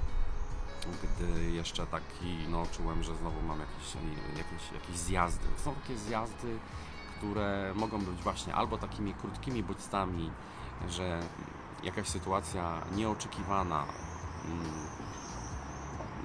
gdy 1.02 1.50
jeszcze 1.50 1.86
taki, 1.86 2.36
no 2.48 2.66
czułem, 2.72 3.02
że 3.02 3.16
znowu 3.16 3.42
mam 3.42 3.60
jakieś, 3.60 3.94
jakieś, 4.36 4.72
jakieś 4.72 4.96
zjazdy. 4.96 5.46
Są 5.56 5.74
takie 5.74 5.98
zjazdy, 5.98 6.58
które 7.18 7.72
mogą 7.74 7.98
być 7.98 8.22
właśnie 8.22 8.54
albo 8.54 8.78
takimi 8.78 9.14
krótkimi 9.14 9.62
bodźcami, 9.62 10.30
że 10.88 11.20
jakaś 11.82 12.08
sytuacja 12.08 12.82
nieoczekiwana, 12.96 13.84
mm, 14.44 14.70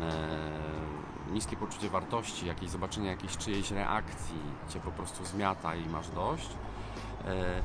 e, 0.01 1.31
niskie 1.31 1.57
poczucie 1.57 1.89
wartości, 1.89 2.45
jakieś 2.45 2.69
zobaczenie 2.69 3.07
jakiejś 3.09 3.37
czyjejś 3.37 3.71
reakcji 3.71 4.41
cię 4.69 4.79
po 4.79 4.91
prostu 4.91 5.25
zmiata 5.25 5.75
i 5.75 5.89
masz 5.89 6.09
dość, 6.09 6.49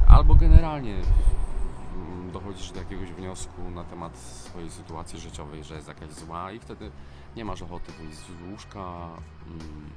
albo 0.09 0.35
generalnie 0.35 0.95
mm, 0.95 2.31
dochodzisz 2.33 2.71
do 2.71 2.79
jakiegoś 2.79 3.13
wniosku 3.13 3.71
na 3.71 3.85
temat 3.85 4.19
swojej 4.19 4.71
sytuacji 4.71 5.21
życiowej, 5.21 5.65
że 5.65 5.75
jest 5.75 5.89
jakaś 5.89 6.11
zła 6.11 6.53
i 6.53 6.59
wtedy 6.59 6.91
nie 7.37 7.45
masz 7.45 7.63
ochoty 7.63 7.93
wyjść 7.93 8.19
z 8.19 8.51
łóżka 8.51 9.09
mm, 9.47 9.91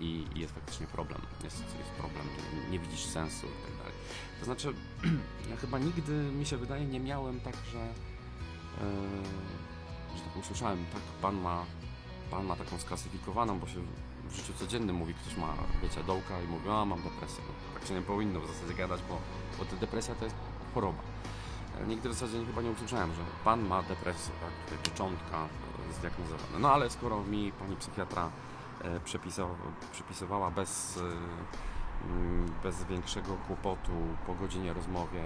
i, 0.00 0.26
jest 0.34 0.54
faktycznie 0.54 0.86
problem. 0.86 1.20
Jest, 1.44 1.60
jest 1.78 1.90
problem, 1.90 2.26
nie, 2.54 2.70
nie 2.70 2.78
widzisz 2.78 3.04
sensu 3.04 3.46
i 3.46 3.66
tak 3.66 3.78
dalej. 3.78 3.92
To 4.38 4.44
znaczy, 4.44 4.74
ja 5.50 5.56
chyba 5.56 5.78
nigdy, 5.78 6.12
mi 6.12 6.46
się 6.46 6.56
wydaje, 6.56 6.86
nie 6.86 7.00
miałem 7.00 7.40
tak, 7.40 7.54
że, 7.72 7.80
e, 7.80 7.86
że 10.16 10.22
tak 10.24 10.36
usłyszałem, 10.36 10.84
tak, 10.92 11.02
pan 11.22 11.40
ma, 11.40 11.64
pan 12.30 12.46
ma 12.46 12.56
taką 12.56 12.78
sklasyfikowaną, 12.78 13.58
bo 13.58 13.66
się 13.66 13.80
w 14.28 14.32
życiu 14.36 14.52
codziennym 14.52 14.96
mówi, 14.96 15.14
ktoś 15.14 15.36
ma, 15.36 15.54
wiecie, 15.82 16.04
dołka 16.04 16.40
i 16.42 16.46
mówi, 16.46 16.68
a 16.70 16.84
mam 16.84 17.02
depresję. 17.02 17.44
No, 17.48 17.78
tak 17.78 17.88
się 17.88 17.94
nie 17.94 18.02
powinno 18.02 18.40
w 18.40 18.46
zasadzie 18.46 18.74
gadać, 18.74 19.00
bo, 19.08 19.18
bo 19.58 19.76
depresja 19.76 20.14
to 20.14 20.24
jest 20.24 20.36
choroba. 20.74 21.02
E, 21.80 21.86
Nigdy 21.86 22.08
w 22.08 22.12
zasadzie 22.12 22.46
chyba 22.46 22.62
nie 22.62 22.70
usłyszałem, 22.70 23.14
że 23.14 23.22
pan 23.44 23.66
ma 23.66 23.82
depresję, 23.82 24.32
tak, 24.40 24.78
pieczątka 24.82 25.36
e, 25.90 25.92
zdiagnozowana. 25.92 26.58
No 26.58 26.72
ale 26.72 26.90
skoro 26.90 27.22
mi 27.22 27.52
pani 27.52 27.76
psychiatra 27.76 28.30
e, 28.80 29.00
przepisał, 29.00 29.48
przepisywała 29.92 30.50
bez, 30.50 31.00
mm, 32.04 32.52
bez 32.62 32.84
większego 32.84 33.36
kłopotu 33.46 33.92
po 34.26 34.34
godzinie 34.34 34.72
rozmowie 34.72 35.22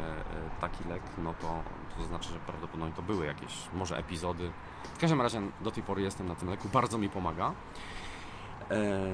taki 0.61 0.85
lek, 0.89 1.03
no 1.19 1.35
to, 1.35 1.63
to 1.97 2.03
znaczy, 2.05 2.29
że 2.33 2.39
prawdopodobnie 2.39 2.95
to 2.95 3.03
były 3.03 3.27
jakieś 3.27 3.53
może 3.75 3.97
epizody. 3.97 4.51
W 4.95 4.99
każdym 4.99 5.21
razie 5.21 5.43
do 5.61 5.71
tej 5.71 5.83
pory 5.83 6.03
jestem 6.03 6.29
na 6.29 6.35
tym 6.35 6.51
leku, 6.51 6.69
bardzo 6.69 6.99
mi 6.99 7.09
pomaga. 7.09 7.53
Eee, 8.73 9.13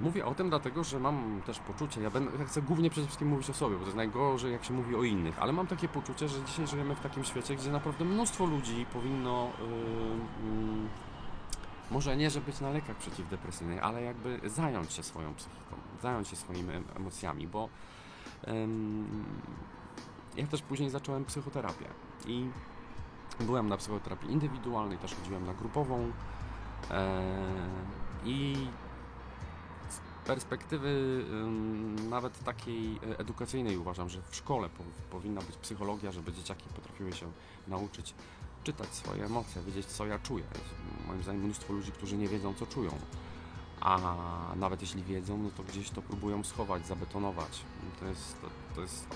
mówię 0.00 0.26
o 0.26 0.34
tym 0.34 0.48
dlatego, 0.48 0.84
że 0.84 1.00
mam 1.00 1.42
też 1.46 1.58
poczucie, 1.58 2.02
ja, 2.02 2.10
będę, 2.10 2.38
ja 2.38 2.44
chcę 2.44 2.62
głównie 2.62 2.90
przede 2.90 3.06
wszystkim 3.06 3.28
mówić 3.28 3.50
o 3.50 3.54
sobie, 3.54 3.74
bo 3.74 3.80
to 3.80 3.86
jest 3.86 3.96
najgorzej 3.96 4.52
jak 4.52 4.64
się 4.64 4.74
mówi 4.74 4.94
o 4.94 5.02
innych, 5.02 5.42
ale 5.42 5.52
mam 5.52 5.66
takie 5.66 5.88
poczucie, 5.88 6.28
że 6.28 6.44
dzisiaj 6.44 6.66
żyjemy 6.66 6.94
w 6.94 7.00
takim 7.00 7.24
świecie, 7.24 7.56
gdzie 7.56 7.70
naprawdę 7.72 8.04
mnóstwo 8.04 8.46
ludzi 8.46 8.86
powinno, 8.92 9.50
yy, 9.58 10.50
mm, 10.50 10.88
może 11.90 12.16
nie, 12.16 12.30
że 12.30 12.40
być 12.40 12.60
na 12.60 12.70
lekach 12.70 12.96
przeciwdepresyjnych, 12.96 13.84
ale 13.84 14.02
jakby 14.02 14.40
zająć 14.44 14.92
się 14.92 15.02
swoją 15.02 15.34
psychiką, 15.34 15.76
zająć 16.02 16.28
się 16.28 16.36
swoimi 16.36 16.74
em- 16.74 16.84
emocjami, 16.96 17.46
bo 17.46 17.68
ja 20.36 20.46
też 20.46 20.62
później 20.62 20.90
zacząłem 20.90 21.24
psychoterapię 21.24 21.86
i 22.26 22.50
byłem 23.40 23.68
na 23.68 23.76
psychoterapii 23.76 24.32
indywidualnej, 24.32 24.98
też 24.98 25.14
chodziłem 25.14 25.46
na 25.46 25.54
grupową, 25.54 26.12
Eee, 26.90 28.07
I 28.24 28.56
z 29.88 30.26
perspektywy 30.26 31.24
nawet 32.10 32.44
takiej 32.44 32.96
e, 32.96 33.18
edukacyjnej 33.18 33.76
uważam, 33.76 34.08
że 34.08 34.22
w 34.30 34.36
szkole 34.36 34.68
po, 34.68 34.84
powinna 35.10 35.40
być 35.40 35.56
psychologia, 35.56 36.12
żeby 36.12 36.32
dzieciaki 36.32 36.68
potrafiły 36.74 37.12
się 37.12 37.26
nauczyć 37.68 38.14
czytać 38.64 38.94
swoje 38.94 39.24
emocje, 39.24 39.62
wiedzieć 39.62 39.86
co 39.86 40.06
ja 40.06 40.18
czuję. 40.18 40.44
Jest 40.54 40.74
moim 41.06 41.22
zdaniem 41.22 41.42
mnóstwo 41.42 41.72
ludzi, 41.72 41.92
którzy 41.92 42.16
nie 42.16 42.28
wiedzą 42.28 42.54
co 42.54 42.66
czują. 42.66 42.90
A 43.80 43.98
nawet 44.56 44.80
jeśli 44.80 45.04
wiedzą, 45.04 45.38
no 45.38 45.50
to 45.56 45.62
gdzieś 45.62 45.90
to 45.90 46.02
próbują 46.02 46.44
schować, 46.44 46.86
zabetonować. 46.86 47.60
To 48.00 48.06
jest, 48.06 48.40
to, 48.40 48.48
to 48.74 48.80
jest 48.80 49.06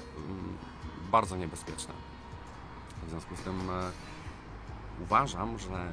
bardzo 1.10 1.36
niebezpieczne. 1.36 1.94
W 3.06 3.10
związku 3.10 3.36
z 3.36 3.40
tym 3.40 3.70
e, 3.70 3.90
uważam, 5.02 5.58
że 5.58 5.92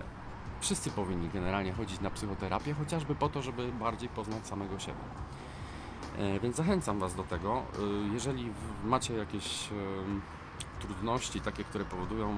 wszyscy 0.60 0.92
powinni 0.92 1.30
generalnie 1.30 1.74
chodzić 1.74 2.00
na 2.01 2.10
psychoterapię, 2.10 2.74
chociażby 2.74 3.16
po 3.16 3.30
to, 3.30 3.42
żeby 3.42 3.72
bardziej 3.72 4.10
poznać 4.10 4.48
samego 4.48 4.80
siebie. 4.80 5.00
E, 6.18 6.39
Więc 6.39 6.56
zachęcam 6.56 7.00
Was 7.00 7.16
do 7.16 7.24
tego. 7.24 7.58
E, 7.58 8.13
Jeżeli 8.13 8.51
macie 8.84 9.13
jakieś 9.13 9.70
trudności, 10.80 11.42
takie, 11.42 11.63
które 11.63 11.86
powodują 11.86 12.36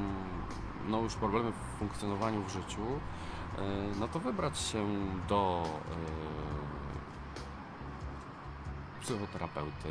no 0.88 1.02
już 1.02 1.16
problemy 1.16 1.52
w 1.52 1.80
funkcjonowaniu 1.80 2.44
w 2.44 2.50
życiu, 2.50 2.82
e, 3.58 3.62
no 4.00 4.08
to 4.08 4.20
wybrać 4.20 4.60
się 4.60 4.86
do 5.30 5.64
psychoterapeuty, 9.02 9.90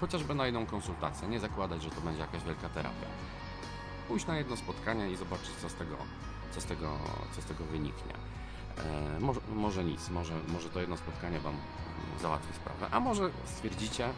chociażby 0.00 0.34
na 0.34 0.46
jedną 0.46 0.66
konsultację. 0.66 1.28
Nie 1.28 1.40
zakładać, 1.40 1.82
że 1.82 1.90
to 1.90 2.00
będzie 2.00 2.20
jakaś 2.20 2.42
wielka 2.44 2.68
terapia. 2.68 3.06
Pójść 4.08 4.26
na 4.26 4.36
jedno 4.38 4.56
spotkanie 4.56 5.10
i 5.10 5.16
zobaczyć, 5.16 5.50
co 5.50 5.68
z 5.68 5.74
tego 5.74 5.96
co 6.52 6.60
z 6.60 6.64
tego, 6.64 6.98
co 7.36 7.42
z 7.42 7.44
tego 7.44 7.64
wyniknie. 7.64 8.14
E, 8.78 9.20
może, 9.20 9.40
może 9.54 9.84
nic, 9.84 10.10
może, 10.10 10.34
może 10.48 10.68
to 10.68 10.80
jedno 10.80 10.96
spotkanie 10.96 11.40
Wam 11.40 11.56
załatwi 12.22 12.54
sprawę, 12.54 12.88
a 12.90 13.00
może 13.00 13.30
stwierdzicie, 13.44 14.08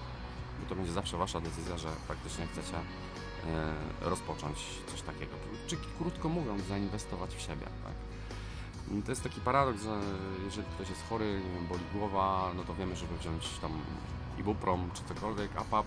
bo 0.61 0.69
to 0.69 0.75
będzie 0.75 0.93
zawsze 0.93 1.17
Wasza 1.17 1.41
decyzja, 1.41 1.79
że 1.79 1.89
faktycznie 2.09 2.47
chcecie 2.47 2.77
e, 2.77 3.75
rozpocząć 4.01 4.59
coś 4.87 5.03
takiego. 5.03 5.33
Czy 5.67 5.77
krótko 5.99 6.29
mówiąc, 6.29 6.63
zainwestować 6.63 7.35
w 7.35 7.41
siebie. 7.41 7.67
Tak? 7.85 7.95
To 9.05 9.13
jest 9.13 9.23
taki 9.23 9.41
paradoks, 9.41 9.83
że 9.83 10.01
jeżeli 10.45 10.67
ktoś 10.67 10.89
jest 10.89 11.09
chory, 11.09 11.41
nie 11.45 11.55
wiem, 11.55 11.67
boli 11.67 11.85
głowa, 11.95 12.53
no 12.57 12.65
to 12.65 12.75
wiemy, 12.75 12.97
żeby 12.97 13.19
wziąć 13.19 13.59
tam 13.59 13.71
ibuprom 14.39 14.91
czy 14.95 15.15
cokolwiek, 15.15 15.57
APAP, 15.57 15.87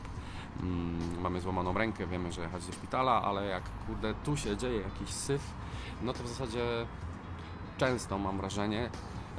mm, 0.64 1.22
mamy 1.22 1.42
złamaną 1.42 1.74
rękę, 1.74 2.08
wiemy, 2.08 2.32
że 2.32 2.42
jechać 2.42 2.66
do 2.66 2.74
szpitala, 2.74 3.24
ale 3.24 3.46
jak 3.46 3.64
kurde 3.88 4.14
tu 4.14 4.38
się 4.38 4.58
dzieje 4.58 4.82
jakiś 4.82 5.10
syf, 5.10 5.54
no 6.02 6.14
to 6.14 6.24
w 6.24 6.28
zasadzie 6.28 6.86
często 7.78 8.18
mam 8.18 8.38
wrażenie, 8.38 8.90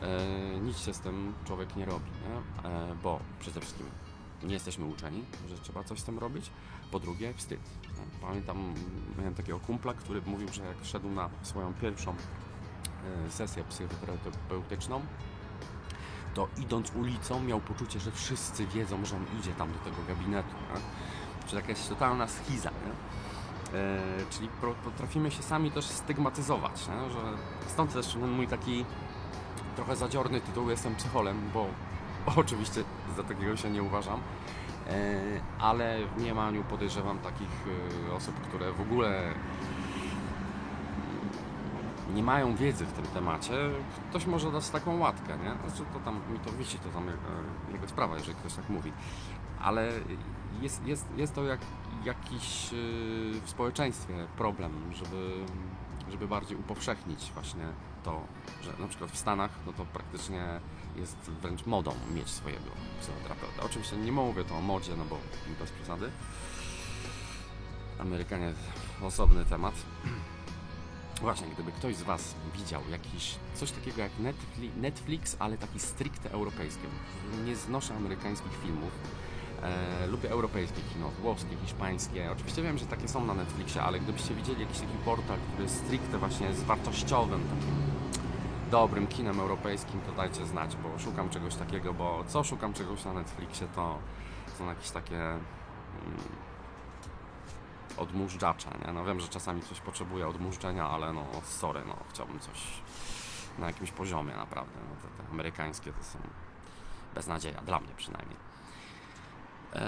e, 0.02 0.60
nic 0.60 0.78
się 0.78 0.94
z 0.94 1.00
tym 1.00 1.34
człowiek 1.44 1.76
nie 1.76 1.84
robi, 1.84 2.10
nie? 2.10 2.68
E, 2.70 2.94
bo 3.02 3.20
przede 3.40 3.60
wszystkim 3.60 3.86
nie 4.42 4.54
jesteśmy 4.54 4.84
uczeni, 4.84 5.24
że 5.48 5.58
trzeba 5.58 5.84
coś 5.84 6.00
z 6.00 6.04
tym 6.04 6.18
robić. 6.18 6.50
Po 6.90 7.00
drugie, 7.00 7.34
wstyd. 7.34 7.60
Pamiętam, 8.20 8.74
miałem 9.18 9.34
takiego 9.34 9.60
kumpla, 9.60 9.94
który 9.94 10.22
mówił, 10.26 10.48
że 10.52 10.64
jak 10.64 10.84
szedł 10.84 11.08
na 11.10 11.30
swoją 11.42 11.74
pierwszą 11.74 12.14
e, 13.26 13.30
sesję 13.30 13.64
psychoterapeutyczną, 13.64 15.00
to 16.38 16.48
idąc 16.58 16.92
ulicą 16.94 17.40
miał 17.40 17.60
poczucie, 17.60 18.00
że 18.00 18.10
wszyscy 18.10 18.66
wiedzą, 18.66 19.04
że 19.04 19.16
on 19.16 19.24
idzie 19.40 19.52
tam 19.52 19.72
do 19.72 19.78
tego 19.78 19.96
gabinetu. 20.08 20.54
Nie? 20.74 20.80
Czyli 21.46 21.62
jakaś 21.62 21.86
totalna 21.88 22.28
schiza. 22.28 22.70
Nie? 22.70 23.78
E, 23.78 24.00
czyli 24.30 24.48
potrafimy 24.84 25.30
się 25.30 25.42
sami 25.42 25.70
też 25.70 25.84
stygmatyzować, 25.84 26.88
nie? 26.88 27.10
że 27.10 27.20
stąd 27.66 27.92
też 27.92 28.12
ten 28.12 28.30
mój 28.30 28.48
taki 28.48 28.84
trochę 29.76 29.96
zadziorny 29.96 30.40
tytuł 30.40 30.70
jestem 30.70 30.94
psycholem, 30.94 31.50
bo 31.54 31.66
oczywiście 32.42 32.84
za 33.16 33.22
takiego 33.22 33.56
się 33.56 33.70
nie 33.70 33.82
uważam, 33.82 34.20
e, 34.90 35.20
ale 35.58 36.06
w 36.06 36.20
mniemaniu 36.20 36.64
podejrzewam 36.64 37.18
takich 37.18 37.66
e, 38.08 38.12
osób, 38.12 38.34
które 38.40 38.72
w 38.72 38.80
ogóle 38.80 39.34
nie 42.18 42.24
mają 42.24 42.56
wiedzy 42.56 42.86
w 42.86 42.92
tym 42.92 43.06
temacie, 43.06 43.52
ktoś 44.10 44.26
może 44.26 44.52
dać 44.52 44.68
taką 44.68 44.98
łatkę, 44.98 45.38
nie? 45.38 45.68
Znaczy 45.70 45.84
to 45.92 46.00
tam 46.00 46.20
mi 46.32 46.38
to 46.38 46.52
wisi, 46.52 46.78
to 46.78 46.88
tam 46.88 47.08
e, 47.08 47.12
jego 47.72 47.88
sprawa, 47.88 48.14
jeżeli 48.14 48.34
ktoś 48.34 48.54
tak 48.54 48.68
mówi. 48.68 48.92
Ale 49.60 49.92
jest, 50.60 50.86
jest, 50.86 51.06
jest 51.16 51.34
to 51.34 51.44
jak, 51.44 51.60
jakiś 52.04 52.72
yy, 52.72 53.40
w 53.40 53.50
społeczeństwie 53.50 54.26
problem, 54.36 54.72
żeby, 54.92 55.44
żeby 56.10 56.28
bardziej 56.28 56.56
upowszechnić 56.56 57.30
właśnie 57.34 57.64
to, 58.04 58.20
że 58.62 58.72
na 58.78 58.88
przykład 58.88 59.10
w 59.10 59.18
Stanach 59.18 59.50
no 59.66 59.72
to 59.72 59.84
praktycznie 59.84 60.60
jest 60.96 61.16
wręcz 61.42 61.66
modą 61.66 61.92
mieć 62.14 62.28
swojego 62.28 62.70
psychoterapeuta. 63.00 63.62
Oczywiście 63.62 63.96
nie 63.96 64.12
mówię 64.12 64.44
to 64.44 64.56
o 64.56 64.60
modzie, 64.60 64.92
no 64.96 65.04
bo 65.04 65.18
bez 65.60 65.70
przesady. 65.70 66.10
Amerykanie 67.98 68.52
osobny 69.02 69.44
temat. 69.44 69.74
Właśnie, 71.20 71.46
gdyby 71.46 71.72
ktoś 71.72 71.96
z 71.96 72.02
Was 72.02 72.34
widział 72.56 72.82
jakiś 72.90 73.34
coś 73.54 73.70
takiego 73.70 74.00
jak 74.00 74.12
Netflix, 74.76 75.36
ale 75.38 75.58
taki 75.58 75.80
stricte 75.80 76.30
europejski. 76.30 76.82
Nie 77.44 77.56
znoszę 77.56 77.94
amerykańskich 77.94 78.52
filmów. 78.62 78.90
E, 79.62 80.06
lubię 80.06 80.30
europejskie 80.30 80.80
kino, 80.92 81.10
włoskie, 81.22 81.56
hiszpańskie. 81.62 82.32
Oczywiście 82.32 82.62
wiem, 82.62 82.78
że 82.78 82.86
takie 82.86 83.08
są 83.08 83.24
na 83.24 83.34
Netflixie, 83.34 83.82
ale 83.82 84.00
gdybyście 84.00 84.34
widzieli 84.34 84.60
jakiś 84.60 84.78
taki 84.78 84.98
portal, 85.04 85.38
który 85.48 85.62
jest 85.62 85.76
stricte 85.76 86.18
właśnie 86.18 86.54
z 86.54 86.62
wartościowym, 86.62 87.40
takim 87.40 87.74
dobrym 88.70 89.06
kinem 89.06 89.40
europejskim, 89.40 90.00
to 90.00 90.12
dajcie 90.12 90.46
znać, 90.46 90.76
bo 90.76 90.98
szukam 90.98 91.30
czegoś 91.30 91.54
takiego, 91.54 91.94
bo 91.94 92.24
co 92.28 92.44
szukam 92.44 92.72
czegoś 92.72 93.04
na 93.04 93.12
Netflixie, 93.12 93.66
to 93.74 93.98
są 94.58 94.66
jakieś 94.66 94.90
takie 94.90 95.20
odmóżdżacze, 97.98 98.70
nie? 98.86 98.92
No 98.92 99.04
wiem, 99.04 99.20
że 99.20 99.28
czasami 99.28 99.62
coś 99.62 99.80
potrzebuje 99.80 100.28
odmóżdżenia, 100.28 100.88
ale 100.88 101.12
no 101.12 101.26
sorry, 101.44 101.82
no 101.86 101.96
chciałbym 102.08 102.40
coś 102.40 102.82
na 103.58 103.66
jakimś 103.66 103.90
poziomie 103.90 104.36
naprawdę. 104.36 104.80
No, 104.88 104.96
te, 105.02 105.22
te 105.22 105.30
amerykańskie 105.30 105.92
to 105.92 106.04
są 106.04 106.18
beznadzieja, 107.14 107.60
dla 107.62 107.80
mnie 107.80 107.94
przynajmniej. 107.96 108.36
Eee, 109.74 109.82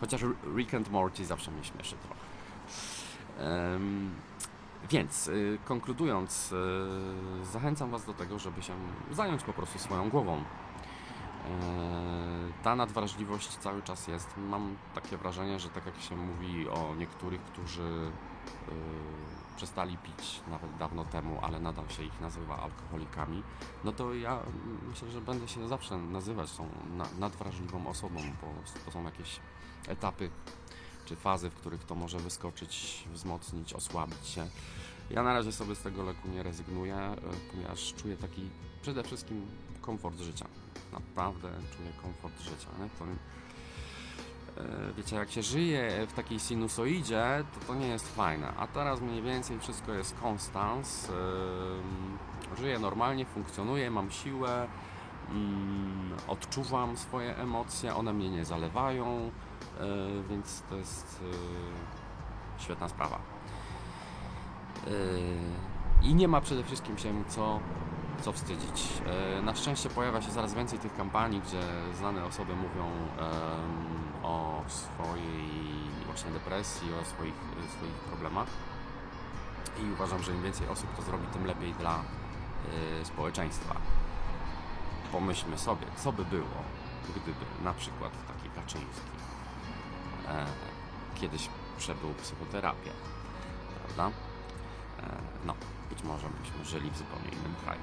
chociaż 0.00 0.20
Rick 0.56 0.74
and 0.74 0.90
Morty 0.90 1.26
zawsze 1.26 1.50
mnie 1.50 1.64
śmieszy 1.64 1.96
trochę. 1.96 2.20
Em, 3.38 4.10
więc 4.90 5.28
y, 5.28 5.58
konkludując, 5.64 6.52
y, 7.42 7.44
zachęcam 7.44 7.90
Was 7.90 8.04
do 8.04 8.14
tego, 8.14 8.38
żeby 8.38 8.62
się 8.62 8.74
zająć 9.10 9.42
po 9.42 9.52
prostu 9.52 9.78
swoją 9.78 10.10
głową. 10.10 10.44
Eee, 11.44 12.52
Ta 12.62 12.76
nadwrażliwość 12.76 13.48
cały 13.48 13.82
czas 13.82 14.08
jest. 14.08 14.28
Mam 14.36 14.76
takie 14.94 15.16
wrażenie, 15.16 15.60
że 15.60 15.68
tak 15.68 15.86
jak 15.86 16.00
się 16.00 16.16
mówi 16.16 16.68
o 16.68 16.94
niektórych, 16.94 17.40
którzy 17.40 17.82
y, 17.82 18.72
przestali 19.56 19.98
pić 19.98 20.40
nawet 20.50 20.76
dawno 20.76 21.04
temu, 21.04 21.38
ale 21.42 21.60
nadal 21.60 21.88
się 21.88 22.04
ich 22.04 22.20
nazywa 22.20 22.58
alkoholikami, 22.58 23.42
no 23.84 23.92
to 23.92 24.14
ja 24.14 24.38
myślę, 24.88 25.10
że 25.10 25.20
będę 25.20 25.48
się 25.48 25.68
zawsze 25.68 25.96
nazywać 25.96 26.52
tą 26.52 26.68
na, 26.96 27.04
nadwrażliwą 27.18 27.86
osobą, 27.86 28.20
bo 28.42 28.48
to 28.84 28.90
są 28.90 29.04
jakieś 29.04 29.40
etapy 29.88 30.30
czy 31.04 31.16
fazy, 31.16 31.50
w 31.50 31.54
których 31.54 31.84
to 31.84 31.94
może 31.94 32.18
wyskoczyć, 32.18 33.04
wzmocnić, 33.12 33.74
osłabić 33.74 34.26
się. 34.26 34.46
Ja 35.10 35.22
na 35.22 35.34
razie 35.34 35.52
sobie 35.52 35.74
z 35.74 35.82
tego 35.82 36.02
leku 36.02 36.28
nie 36.28 36.42
rezygnuję, 36.42 36.96
e, 36.96 37.16
ponieważ 37.52 37.94
czuję 37.94 38.16
taki 38.16 38.50
przede 38.82 39.02
wszystkim 39.02 39.46
komfort 39.80 40.18
życia. 40.20 40.46
Naprawdę 40.92 41.48
czuję 41.76 41.92
komfort 42.02 42.40
życia. 42.40 42.68
Nie? 42.78 42.84
E, 44.62 44.92
wiecie, 44.96 45.16
jak 45.16 45.30
się 45.30 45.42
żyje 45.42 46.06
w 46.08 46.12
takiej 46.12 46.40
sinusoidzie, 46.40 47.44
to 47.54 47.66
to 47.66 47.74
nie 47.74 47.88
jest 47.88 48.16
fajne. 48.16 48.52
A 48.56 48.66
teraz 48.66 49.00
mniej 49.00 49.22
więcej 49.22 49.58
wszystko 49.60 49.92
jest 49.92 50.14
konstans. 50.20 51.12
Żyję 52.58 52.78
normalnie, 52.78 53.24
funkcjonuję, 53.26 53.90
mam 53.90 54.10
siłę, 54.10 54.68
mm, 55.30 56.12
odczuwam 56.28 56.96
swoje 56.96 57.36
emocje, 57.36 57.94
one 57.94 58.12
mnie 58.12 58.30
nie 58.30 58.44
zalewają, 58.44 59.30
e, 59.80 59.86
więc 60.30 60.62
to 60.70 60.76
jest 60.76 61.20
e, 62.58 62.62
świetna 62.62 62.88
sprawa. 62.88 63.18
E, 64.86 64.90
I 66.02 66.14
nie 66.14 66.28
ma 66.28 66.40
przede 66.40 66.64
wszystkim 66.64 66.98
się 66.98 67.24
co, 67.28 67.60
co 68.22 68.32
wstydzić. 68.32 68.88
E, 69.38 69.42
Na 69.42 69.54
szczęście 69.54 69.88
pojawia 69.90 70.22
się 70.22 70.30
coraz 70.30 70.54
więcej 70.54 70.78
tych 70.78 70.96
kampanii, 70.96 71.40
gdzie 71.40 71.60
znane 71.94 72.24
osoby 72.24 72.56
mówią 72.56 72.90
o 74.22 74.62
swojej 74.68 75.62
właśnie 76.06 76.30
depresji, 76.30 76.88
o 76.94 77.04
swoich, 77.04 77.34
swoich 77.78 77.94
problemach. 77.94 78.48
I 79.82 79.92
uważam, 79.92 80.22
że 80.22 80.32
im 80.32 80.42
więcej 80.42 80.68
osób 80.68 80.96
to 80.96 81.02
zrobi, 81.02 81.26
tym 81.26 81.46
lepiej 81.46 81.74
dla 81.74 81.94
e, 83.00 83.04
społeczeństwa. 83.04 83.74
Pomyślmy 85.12 85.58
sobie, 85.58 85.86
co 85.96 86.12
by 86.12 86.24
było, 86.24 86.62
gdyby 87.10 87.32
na 87.64 87.74
przykład 87.74 88.12
taki 88.28 88.50
Kaczyński 88.50 89.10
e, 90.28 90.46
kiedyś 91.14 91.48
przebył 91.78 92.14
psychoterapię, 92.14 92.90
prawda? 93.84 94.16
E, 94.98 95.16
no, 95.46 95.54
być 95.90 96.02
może 96.02 96.26
byśmy 96.42 96.64
żyli 96.64 96.90
w 96.90 96.96
zupełnie 96.98 97.28
innym 97.28 97.54
kraju. 97.64 97.80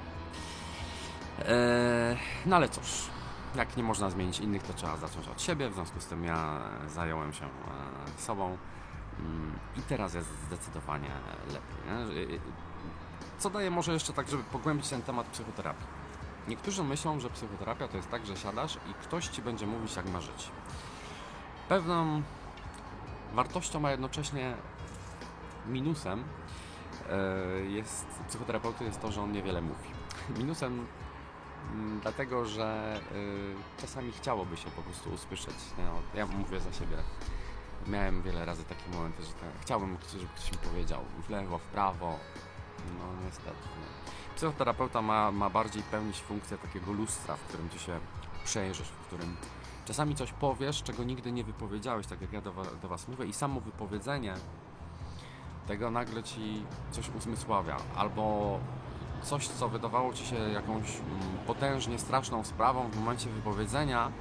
E, 1.40 2.18
no 2.46 2.56
ale 2.56 2.70
cóż, 2.70 3.08
jak 3.56 3.78
nie 3.78 3.84
można 3.84 4.10
zmienić 4.10 4.40
innych, 4.40 4.64
to 4.64 4.74
trzeba 4.74 4.98
zacząć 4.98 5.28
od 5.28 5.42
siebie. 5.42 5.70
W 5.70 5.74
związku 5.74 6.02
z 6.02 6.06
tym 6.06 6.24
ja 6.24 6.62
zająłem 6.88 7.34
się 7.34 7.46
e, 7.46 7.50
sobą 8.22 8.58
mm, 9.20 9.60
i 9.78 9.82
teraz 9.82 10.14
jest 10.14 10.30
zdecydowanie 10.48 11.10
lepiej. 11.48 11.78
Nie? 11.88 12.36
E, 12.36 12.40
Co 13.38 13.50
daje 13.50 13.72
może 13.72 13.94
jeszcze 13.94 14.14
tak, 14.14 14.30
żeby 14.30 14.44
pogłębić 14.44 14.90
ten 14.90 15.02
temat 15.02 15.28
psychoterapii? 15.28 15.88
Niektórzy 16.48 16.84
myślą, 16.84 17.20
że 17.20 17.30
psychoterapia 17.30 17.88
to 17.88 17.98
jest 17.98 18.10
tak, 18.10 18.26
że 18.26 18.38
siadasz 18.38 18.76
i 18.76 18.94
ktoś 18.94 19.28
ci 19.28 19.42
będzie 19.42 19.68
mówić, 19.68 19.96
jak 19.96 20.10
ma 20.10 20.22
żyć. 20.22 20.50
Pewną 21.70 22.22
wartością, 23.34 23.86
a 23.86 23.92
jednocześnie 23.92 24.54
minusem 25.68 26.24
e, 27.10 27.62
jest 27.62 28.06
psychoterapeuty 28.28 28.84
jest 28.84 29.02
to, 29.02 29.12
że 29.12 29.22
on 29.22 29.32
niewiele 29.32 29.62
mówi. 29.62 29.90
Minusem 30.38 30.88
dlatego, 32.02 32.46
że 32.46 33.00
y, 33.78 33.82
czasami 33.82 34.12
chciałoby 34.12 34.58
się 34.58 34.70
po 34.70 34.82
prostu 34.82 35.10
usłyszeć. 35.10 35.56
No, 35.78 36.20
ja 36.20 36.26
mówię 36.26 36.60
za 36.60 36.74
siebie. 36.74 36.98
Miałem 37.88 38.22
wiele 38.22 38.46
razy 38.46 38.64
takie 38.64 38.90
momenty, 38.94 39.24
że 39.24 39.32
tak, 39.32 39.50
chciałbym, 39.62 39.98
żeby 40.14 40.28
ktoś 40.36 40.52
mi 40.52 40.58
powiedział 40.58 41.02
w 41.28 41.30
lewo, 41.30 41.58
w 41.58 41.64
prawo. 41.64 42.20
No 43.00 43.26
niestety. 43.26 43.50
Nie. 43.50 44.36
Psychoterapeuta 44.36 45.02
ma, 45.02 45.32
ma 45.32 45.50
bardziej 45.50 45.84
pełnić 45.84 46.22
funkcję 46.22 46.58
takiego 46.58 46.92
lustra, 46.92 47.36
w 47.36 47.42
którym 47.42 47.70
ty 47.70 47.80
się 47.80 48.00
przejrzysz, 48.46 48.88
w 48.88 49.06
którym 49.08 49.38
czasami 49.86 50.16
coś 50.16 50.34
powiesz, 50.34 50.84
czego 50.84 51.04
nigdy 51.04 51.32
nie 51.32 51.44
wypowiedziałeś, 51.44 52.08
tak 52.08 52.22
jak 52.22 52.34
ja 52.34 52.42
do, 52.42 52.54
do 52.82 52.88
was 52.88 53.08
mówię 53.08 53.26
i 53.26 53.34
samo 53.34 53.62
wypowiedzenie 53.62 54.34
tego 55.70 55.92
nagle 55.92 56.24
ci 56.24 56.64
coś 56.92 57.10
uzmysławia, 57.10 57.78
albo 57.96 58.60
coś, 59.24 59.48
co 59.48 59.70
wydawało 59.70 60.14
ci 60.14 60.26
się 60.26 60.36
jakąś 60.36 60.98
mm, 60.98 61.38
potężnie 61.48 62.00
straszną 62.00 62.44
sprawą 62.44 62.90
w 62.90 63.00
momencie 63.00 63.30
wypowiedzenia 63.30 64.12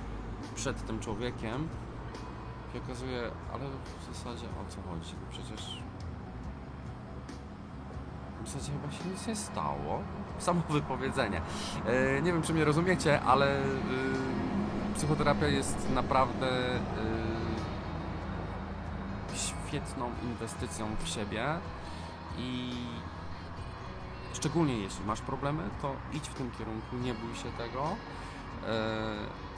przed 0.54 0.86
tym 0.86 1.00
człowiekiem 1.00 1.68
się 2.72 2.78
okazuje, 2.84 3.30
ale 3.52 3.64
w 4.00 4.14
zasadzie 4.14 4.46
o 4.46 4.70
co 4.70 4.82
chodzi? 4.90 5.14
No 5.20 5.26
przecież 5.30 5.82
w 8.44 8.48
zasadzie 8.48 8.72
chyba 8.72 8.92
się 8.92 9.08
nic 9.08 9.26
nie 9.26 9.36
stało. 9.36 10.02
Samo 10.38 10.62
wypowiedzenie. 10.70 11.40
E, 11.86 12.22
nie 12.22 12.32
wiem, 12.32 12.42
czy 12.42 12.54
mnie 12.54 12.64
rozumiecie, 12.64 13.20
ale 13.20 13.58
y, 13.58 13.62
psychoterapia 14.94 15.46
jest 15.46 15.90
naprawdę 15.94 16.76
y, 16.76 16.78
świetną 19.34 20.10
inwestycją 20.22 20.86
w 20.98 21.08
siebie 21.08 21.44
i 22.38 22.72
szczególnie 24.38 24.78
jeśli 24.78 25.04
masz 25.04 25.20
problemy, 25.20 25.70
to 25.82 25.96
idź 26.12 26.28
w 26.28 26.34
tym 26.34 26.50
kierunku, 26.50 26.96
nie 26.96 27.14
bój 27.14 27.34
się 27.34 27.50
tego. 27.58 27.96
E, 28.66 29.16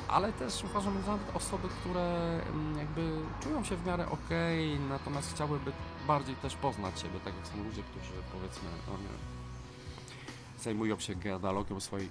ale 0.08 0.32
też 0.32 0.64
uważam, 0.64 1.02
że 1.02 1.10
nawet 1.10 1.36
osoby, 1.36 1.68
które 1.68 2.40
mm, 2.52 2.78
jakby 2.78 3.20
czują 3.40 3.64
się 3.64 3.76
w 3.76 3.86
miarę 3.86 4.08
okej, 4.08 4.80
natomiast 4.80 5.34
chciałyby 5.34 5.72
bardziej 6.06 6.36
też 6.36 6.56
poznać 6.56 7.00
siebie, 7.00 7.20
tak 7.24 7.34
jak 7.36 7.46
są 7.46 7.64
ludzie, 7.64 7.82
którzy 7.82 8.22
powiedzmy 8.32 8.68
no, 8.88 8.94
zajmują 10.58 10.98
się 10.98 11.14
genealogią 11.14 11.80
swojej 11.80 12.10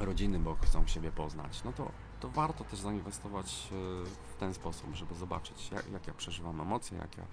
rodziny, 0.00 0.38
bo 0.38 0.56
chcą 0.62 0.86
siebie 0.86 1.12
poznać, 1.12 1.64
no 1.64 1.72
to, 1.72 1.90
to 2.20 2.28
warto 2.28 2.64
też 2.64 2.78
zainwestować 2.78 3.68
e, 3.72 3.74
w 4.34 4.36
ten 4.40 4.54
sposób, 4.54 4.94
żeby 4.94 5.14
zobaczyć, 5.14 5.70
jak, 5.70 5.92
jak 5.92 6.06
ja 6.06 6.14
przeżywam 6.14 6.60
emocje, 6.60 6.98
jak 6.98 7.16
ja, 7.18 7.24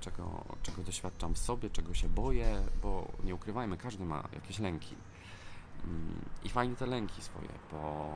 czego, 0.00 0.44
czego 0.62 0.82
doświadczam 0.82 1.34
w 1.34 1.38
sobie, 1.38 1.70
czego 1.70 1.94
się 1.94 2.08
boję, 2.08 2.62
bo 2.82 3.12
nie 3.24 3.34
ukrywajmy, 3.34 3.76
każdy 3.76 4.04
ma 4.04 4.22
jakieś 4.32 4.58
lęki. 4.58 4.96
Mm, 5.84 6.24
I 6.44 6.48
fajnie 6.48 6.76
te 6.76 6.86
lęki 6.86 7.22
swoje 7.22 7.48
po, 7.70 8.08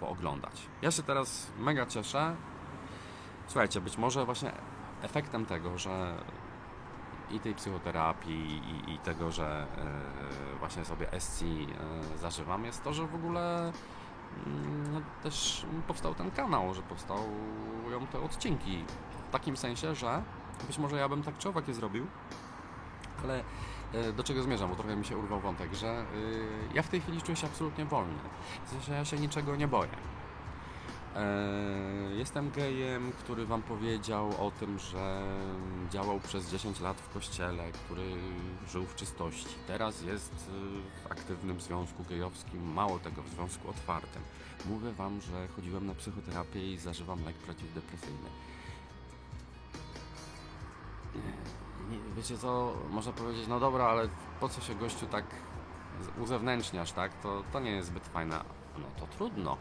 pooglądać. 0.00 0.62
Ja 0.82 0.90
się 0.90 1.02
teraz 1.02 1.52
mega 1.58 1.86
cieszę. 1.86 2.36
Słuchajcie, 3.46 3.80
być 3.80 3.98
może 3.98 4.24
właśnie 4.24 4.52
efektem 5.02 5.46
tego, 5.46 5.78
że 5.78 6.16
i 7.30 7.40
tej 7.40 7.54
psychoterapii, 7.54 8.62
i, 8.86 8.92
i 8.92 8.98
tego, 8.98 9.30
że 9.30 9.66
e, 10.56 10.58
właśnie 10.58 10.84
sobie 10.84 11.20
SC 11.20 11.42
e, 11.42 12.18
zażywam, 12.18 12.64
jest 12.64 12.84
to, 12.84 12.92
że 12.92 13.06
w 13.06 13.14
ogóle 13.14 13.72
mm, 14.46 14.92
no, 14.92 15.00
też 15.22 15.66
powstał 15.86 16.14
ten 16.14 16.30
kanał, 16.30 16.74
że 16.74 16.82
powstają 16.82 18.06
te 18.12 18.20
odcinki. 18.20 18.84
W 19.28 19.32
takim 19.32 19.56
sensie, 19.56 19.94
że 19.94 20.22
być 20.66 20.78
może 20.78 20.96
ja 20.96 21.08
bym 21.08 21.22
tak 21.22 21.38
czy 21.38 21.48
owak 21.48 21.68
je 21.68 21.74
zrobił, 21.74 22.06
ale 23.24 23.44
e, 23.92 24.12
do 24.12 24.24
czego 24.24 24.42
zmierzam, 24.42 24.70
bo 24.70 24.76
trochę 24.76 24.96
mi 24.96 25.04
się 25.04 25.16
urwał 25.16 25.40
wątek, 25.40 25.74
że 25.74 26.04
y, 26.14 26.74
ja 26.74 26.82
w 26.82 26.88
tej 26.88 27.00
chwili 27.00 27.22
czuję 27.22 27.36
się 27.36 27.46
absolutnie 27.46 27.84
wolny. 27.84 28.18
W 28.66 28.88
ja 28.88 29.04
się 29.04 29.16
niczego 29.16 29.56
nie 29.56 29.68
boję. 29.68 29.90
E, 31.16 31.92
Jestem 32.16 32.50
gejem, 32.50 33.12
który 33.12 33.46
wam 33.46 33.62
powiedział 33.62 34.46
o 34.46 34.50
tym, 34.50 34.78
że 34.78 35.22
działał 35.90 36.20
przez 36.20 36.50
10 36.50 36.80
lat 36.80 37.00
w 37.00 37.14
kościele, 37.14 37.72
który 37.72 38.14
żył 38.68 38.86
w 38.86 38.94
czystości. 38.94 39.54
Teraz 39.66 40.02
jest 40.02 40.50
w 41.04 41.12
aktywnym 41.12 41.60
związku 41.60 42.04
gejowskim, 42.04 42.72
mało 42.72 42.98
tego, 42.98 43.22
w 43.22 43.28
związku 43.28 43.70
otwartym. 43.70 44.22
Mówię 44.66 44.92
wam, 44.92 45.20
że 45.20 45.48
chodziłem 45.48 45.86
na 45.86 45.94
psychoterapię 45.94 46.72
i 46.72 46.78
zażywam 46.78 47.24
lek 47.24 47.36
przeciwdepresyjny. 47.36 48.28
Wiecie 52.16 52.38
co, 52.38 52.72
można 52.90 53.12
powiedzieć, 53.12 53.46
no 53.48 53.60
dobra, 53.60 53.84
ale 53.84 54.08
po 54.40 54.48
co 54.48 54.60
się 54.60 54.74
gościu 54.74 55.06
tak 55.06 55.24
uzewnętrzniasz, 56.18 56.92
tak? 56.92 57.14
To, 57.14 57.42
to 57.52 57.60
nie 57.60 57.70
jest 57.70 57.88
zbyt 57.88 58.06
fajne. 58.08 58.44
No 58.78 58.84
to 59.00 59.06
trudno. 59.06 59.56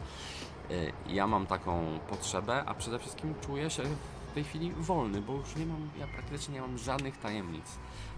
Y, 0.72 0.94
Ja 1.08 1.28
mam 1.28 1.48
taką 1.48 2.00
potrzebę, 2.10 2.64
a 2.66 2.74
przede 2.74 3.00
wszystkim 3.00 3.36
czuję 3.42 3.70
się 3.70 3.84
w 4.32 4.34
tej 4.34 4.44
chwili 4.44 4.72
wolny, 4.72 5.22
bo 5.22 5.34
już 5.34 5.56
nie 5.56 5.66
mam, 5.66 5.90
ja 6.00 6.08
praktycznie 6.08 6.54
nie 6.54 6.62
mam 6.62 6.78
żadnych 6.78 7.18
tajemnic. 7.18 7.66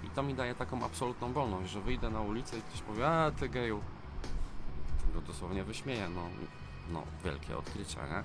I 0.04 0.10
to 0.10 0.24
mi 0.24 0.34
daje 0.34 0.56
taką 0.56 0.84
absolutną 0.86 1.34
wolność, 1.34 1.72
że 1.72 1.82
wyjdę 1.82 2.10
na 2.10 2.22
ulicę 2.22 2.58
i 2.58 2.62
ktoś 2.62 2.82
powie, 2.82 3.08
a 3.08 3.32
ty 3.32 3.50
geju. 3.50 3.82
To 5.02 5.20
go 5.20 5.28
dosłownie 5.28 5.64
wyśmieję, 5.64 6.10
no, 6.10 6.22
no 6.92 7.04
wielkie 7.26 7.58
odkrycie, 7.58 7.98
nie? 7.98 8.24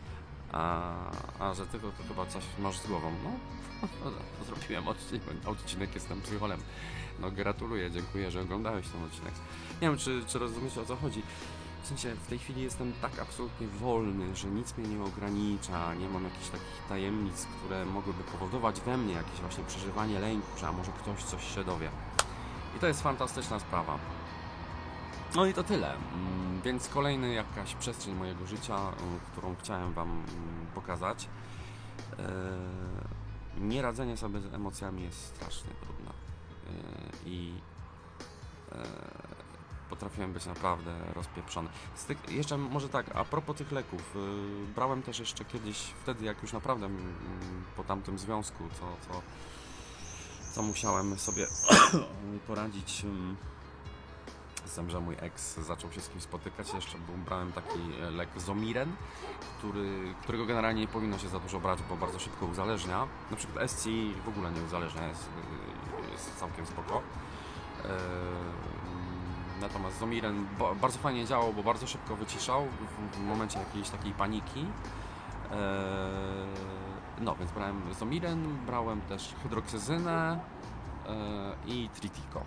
A, 0.53 0.93
a 1.39 1.55
że 1.55 1.67
ty 1.67 1.79
to, 1.81 1.93
chyba 2.09 2.27
coś 2.27 2.45
masz 2.59 2.79
z 2.79 2.87
głową. 2.87 3.13
No, 3.25 3.31
zrobiłem 4.47 4.89
odcinek, 4.89 5.23
odcinek, 5.47 5.95
jestem 5.95 6.21
psycholem. 6.21 6.61
No 7.21 7.31
gratuluję, 7.31 7.91
dziękuję, 7.91 8.31
że 8.31 8.41
oglądałeś 8.41 8.89
ten 8.89 9.05
odcinek. 9.05 9.33
Nie 9.83 9.89
wiem, 9.89 9.99
czy, 9.99 10.25
czy 10.27 10.39
o 10.83 10.85
co 10.87 10.97
chodzi. 10.97 11.23
W 11.83 11.87
sensie 11.87 12.15
w 12.15 12.27
tej 12.27 12.39
chwili 12.39 12.63
jestem 12.63 12.93
tak 13.03 13.19
absolutnie 13.19 13.67
wolny, 13.67 14.37
że 14.37 14.49
nic 14.49 14.77
mnie 14.77 14.89
nie 14.89 15.05
ogranicza, 15.05 15.95
nie 15.95 16.09
mam 16.09 16.25
jakichś 16.25 16.49
takich 16.49 16.83
tajemnic, 16.89 17.47
które 17.47 17.85
mogłyby 17.85 18.25
powodować 18.25 18.81
we 18.81 18.97
mnie 18.97 19.15
jakieś 19.15 19.41
właśnie 19.41 19.65
przeżywanie 19.65 20.19
lęku, 20.19 20.59
że 20.59 20.69
a 20.69 20.73
może 20.73 20.93
ktoś 20.93 21.25
coś 21.25 21.55
się 21.55 21.65
dowie. 21.65 21.91
I 22.77 22.81
to 22.81 22.87
jest 22.87 23.03
fantastyczna 23.03 23.61
sprawa. 23.61 23.99
No 25.35 25.47
i 25.47 25.55
to 25.55 25.65
tyle. 25.65 25.95
Mm, 25.95 26.61
Więc 26.65 26.89
kolejny 26.89 27.33
jakaś 27.35 27.75
przestrzeń 27.75 28.15
mojego 28.15 28.47
życia, 28.47 28.77
mm, 28.79 29.21
którą 29.33 29.55
chciałem 29.57 29.93
Wam 29.93 30.09
mm, 30.11 30.27
pokazać. 30.75 31.29
Eee, 32.19 32.25
Nieradzenie 33.61 34.17
sobie 34.17 34.41
z 34.41 34.55
emocjami 34.55 35.03
jest 35.03 35.25
strasznie 35.25 35.71
trudne. 35.81 36.11
Eee, 36.67 37.33
I 37.33 37.61
potrafiłem 39.91 40.33
być 40.33 40.47
naprawdę 40.47 40.95
rozpieprzony. 41.15 41.69
Tych, 42.09 42.33
jeszcze 42.33 42.57
może 42.59 42.89
tak, 42.89 43.07
a 43.17 43.25
propos 43.25 43.57
tych 43.57 43.73
leków, 43.73 44.17
brałem 44.75 45.03
też 45.03 45.19
jeszcze 45.19 45.45
kiedyś, 45.45 45.79
wtedy 46.03 46.25
jak 46.25 46.43
już 46.43 46.53
naprawdę 46.53 46.87
mm, 46.87 47.15
po 47.77 47.85
tamtym 47.85 48.19
związku, 48.19 48.65
co, 48.81 49.13
co, 49.13 49.23
co 50.55 50.63
musiałem 50.63 51.19
sobie 51.19 51.47
poradzić 52.47 53.07
z 54.69 54.75
tym, 54.75 54.91
że 54.91 55.01
mój 55.01 55.17
ex 55.21 55.59
zaczął 55.59 55.93
się 55.93 56.01
z 56.01 56.09
kimś 56.09 56.23
spotykać, 56.23 56.75
jeszcze 56.75 56.99
brałem 57.27 57.53
taki 57.53 57.79
e, 58.03 58.11
lek 58.11 58.29
Zomiren, 58.37 58.93
który, 59.59 60.15
którego 60.23 60.47
generalnie 60.47 60.81
nie 60.81 60.89
powinno 60.89 61.19
się 61.19 61.29
za 61.29 61.39
dużo 61.39 61.61
brać, 61.61 61.79
bo 61.89 61.97
bardzo 61.97 62.19
szybko 62.19 62.47
uzależnia. 62.47 63.07
Na 63.31 63.37
przykład 63.37 63.71
SC 63.71 63.85
w 64.25 64.29
ogóle 64.29 64.53
nie 64.53 64.63
uzależnia, 64.63 65.07
jest, 65.09 65.29
yy, 66.07 66.13
jest 66.13 66.37
całkiem 66.37 66.67
spoko. 66.67 67.03
Eee, 67.85 67.91
Natomiast 69.61 69.99
Zomiren 69.99 70.47
ba- 70.59 70.75
bardzo 70.75 70.99
fajnie 70.99 71.27
działał, 71.27 71.53
bo 71.53 71.63
bardzo 71.63 71.87
szybko 71.87 72.17
wyciszał 72.17 72.67
w, 73.13 73.21
momencie 73.21 73.59
jakiejś 73.59 73.91
takiej 73.91 74.13
paniki. 74.13 74.67
No, 77.21 77.35
więc 77.37 77.53
brałem 77.53 77.95
Zomiren, 77.95 78.57
brałem 78.67 79.01
też 79.01 79.35
hydroksyzynę 79.43 80.41
i 81.67 81.89
Tritico. 81.95 82.43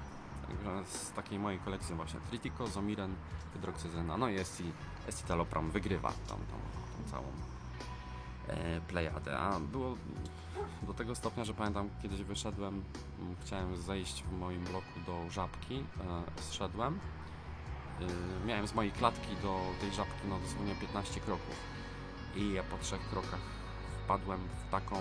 Z 0.86 1.12
takiej 1.12 1.40
mojej 1.40 1.60
kolekcji 1.60 1.96
właśnie 1.96 2.20
Tritico, 2.20 2.68
Zomiren, 2.68 3.16
hydroksyzyna, 3.54 4.18
no 4.18 4.30
i 4.30 4.36
Esti, 4.36 4.72
Escitalopram 5.08 5.72
wygrywa 5.72 6.10
tą, 6.28 6.36
tą, 6.36 6.58
tą 7.04 7.12
całą 7.12 7.26
e, 8.48 8.82
plejadę. 8.82 9.40
A 9.40 9.60
było 9.60 9.96
do 10.84 10.94
tego 10.94 11.16
stopnia, 11.16 11.46
że 11.46 11.54
pamiętam 11.54 11.90
kiedyś 12.02 12.24
wyszedłem, 12.24 12.84
m, 13.20 13.36
chciałem 13.42 13.78
zejść 13.78 14.24
w 14.24 14.32
moim 14.40 14.64
bloku 14.64 15.00
do 15.06 15.30
żabki, 15.30 15.76
e, 15.76 16.42
zszedłem. 16.42 17.00
Y, 18.02 18.46
miałem 18.46 18.68
z 18.68 18.74
mojej 18.74 18.92
klatki 18.92 19.36
do 19.42 19.60
tej 19.82 19.92
żabki 19.92 20.28
no 20.30 20.40
dosłownie 20.40 20.76
15 20.76 21.20
kroków 21.20 21.56
i 22.36 22.54
ja 22.54 22.64
po 22.64 22.78
trzech 22.78 23.10
krokach 23.10 23.40
wpadłem 24.04 24.40
w 24.40 24.72
taką 24.72 24.96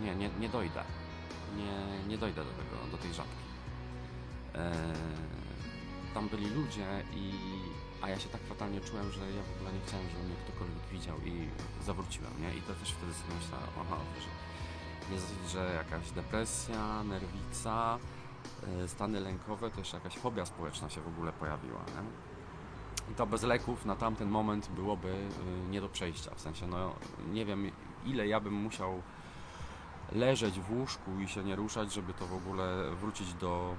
nie, 0.00 0.14
nie, 0.14 0.30
nie 0.40 0.48
dojdę 0.48 0.84
nie, 1.56 1.93
nie 2.08 2.18
dojdę 2.18 2.44
do 2.44 2.50
tego, 2.50 2.90
do 2.90 2.98
tej 2.98 3.14
żabki 3.14 3.44
e, 4.54 4.72
tam 6.14 6.28
byli 6.28 6.46
ludzie 6.46 7.04
i 7.14 7.32
a 8.02 8.08
ja 8.08 8.18
się 8.18 8.28
tak 8.28 8.40
fatalnie 8.40 8.80
czułem, 8.80 9.12
że 9.12 9.20
ja 9.20 9.42
w 9.42 9.56
ogóle 9.56 9.72
nie 9.72 9.80
chciałem, 9.86 10.08
żeby 10.08 10.24
mnie 10.24 10.34
ktokolwiek 10.44 10.86
widział 10.92 11.18
i 11.18 11.48
zawróciłem, 11.84 12.32
nie? 12.40 12.54
I 12.54 12.62
to 12.62 12.74
też 12.74 12.90
wtedy 12.90 13.14
sobie 13.14 13.34
myślałem, 13.34 13.68
aha, 13.80 13.96
że 14.20 15.14
jest, 15.14 15.34
że 15.48 15.74
jakaś 15.74 16.10
depresja, 16.10 17.02
nerwica, 17.02 17.98
e, 18.84 18.88
stany 18.88 19.20
lękowe, 19.20 19.70
to 19.70 19.78
jeszcze 19.78 19.96
jakaś 19.96 20.18
fobia 20.18 20.46
społeczna 20.46 20.90
się 20.90 21.00
w 21.00 21.08
ogóle 21.08 21.32
pojawiła, 21.32 21.80
nie? 21.80 22.34
I 23.12 23.14
to 23.14 23.26
bez 23.26 23.42
leków 23.42 23.84
na 23.84 23.96
tamten 23.96 24.28
moment 24.28 24.68
byłoby 24.68 25.08
y, 25.08 25.70
nie 25.70 25.80
do 25.80 25.88
przejścia, 25.88 26.30
w 26.34 26.40
sensie, 26.40 26.66
no 26.66 26.94
nie 27.32 27.44
wiem 27.44 27.70
ile 28.06 28.26
ja 28.26 28.40
bym 28.40 28.54
musiał 28.54 29.02
leżeć 30.12 30.60
w 30.60 30.70
łóżku 30.70 31.10
i 31.20 31.28
się 31.28 31.44
nie 31.44 31.56
ruszać, 31.56 31.92
żeby 31.92 32.14
to 32.14 32.26
w 32.26 32.34
ogóle 32.34 32.90
wrócić 33.00 33.34
do, 33.34 33.76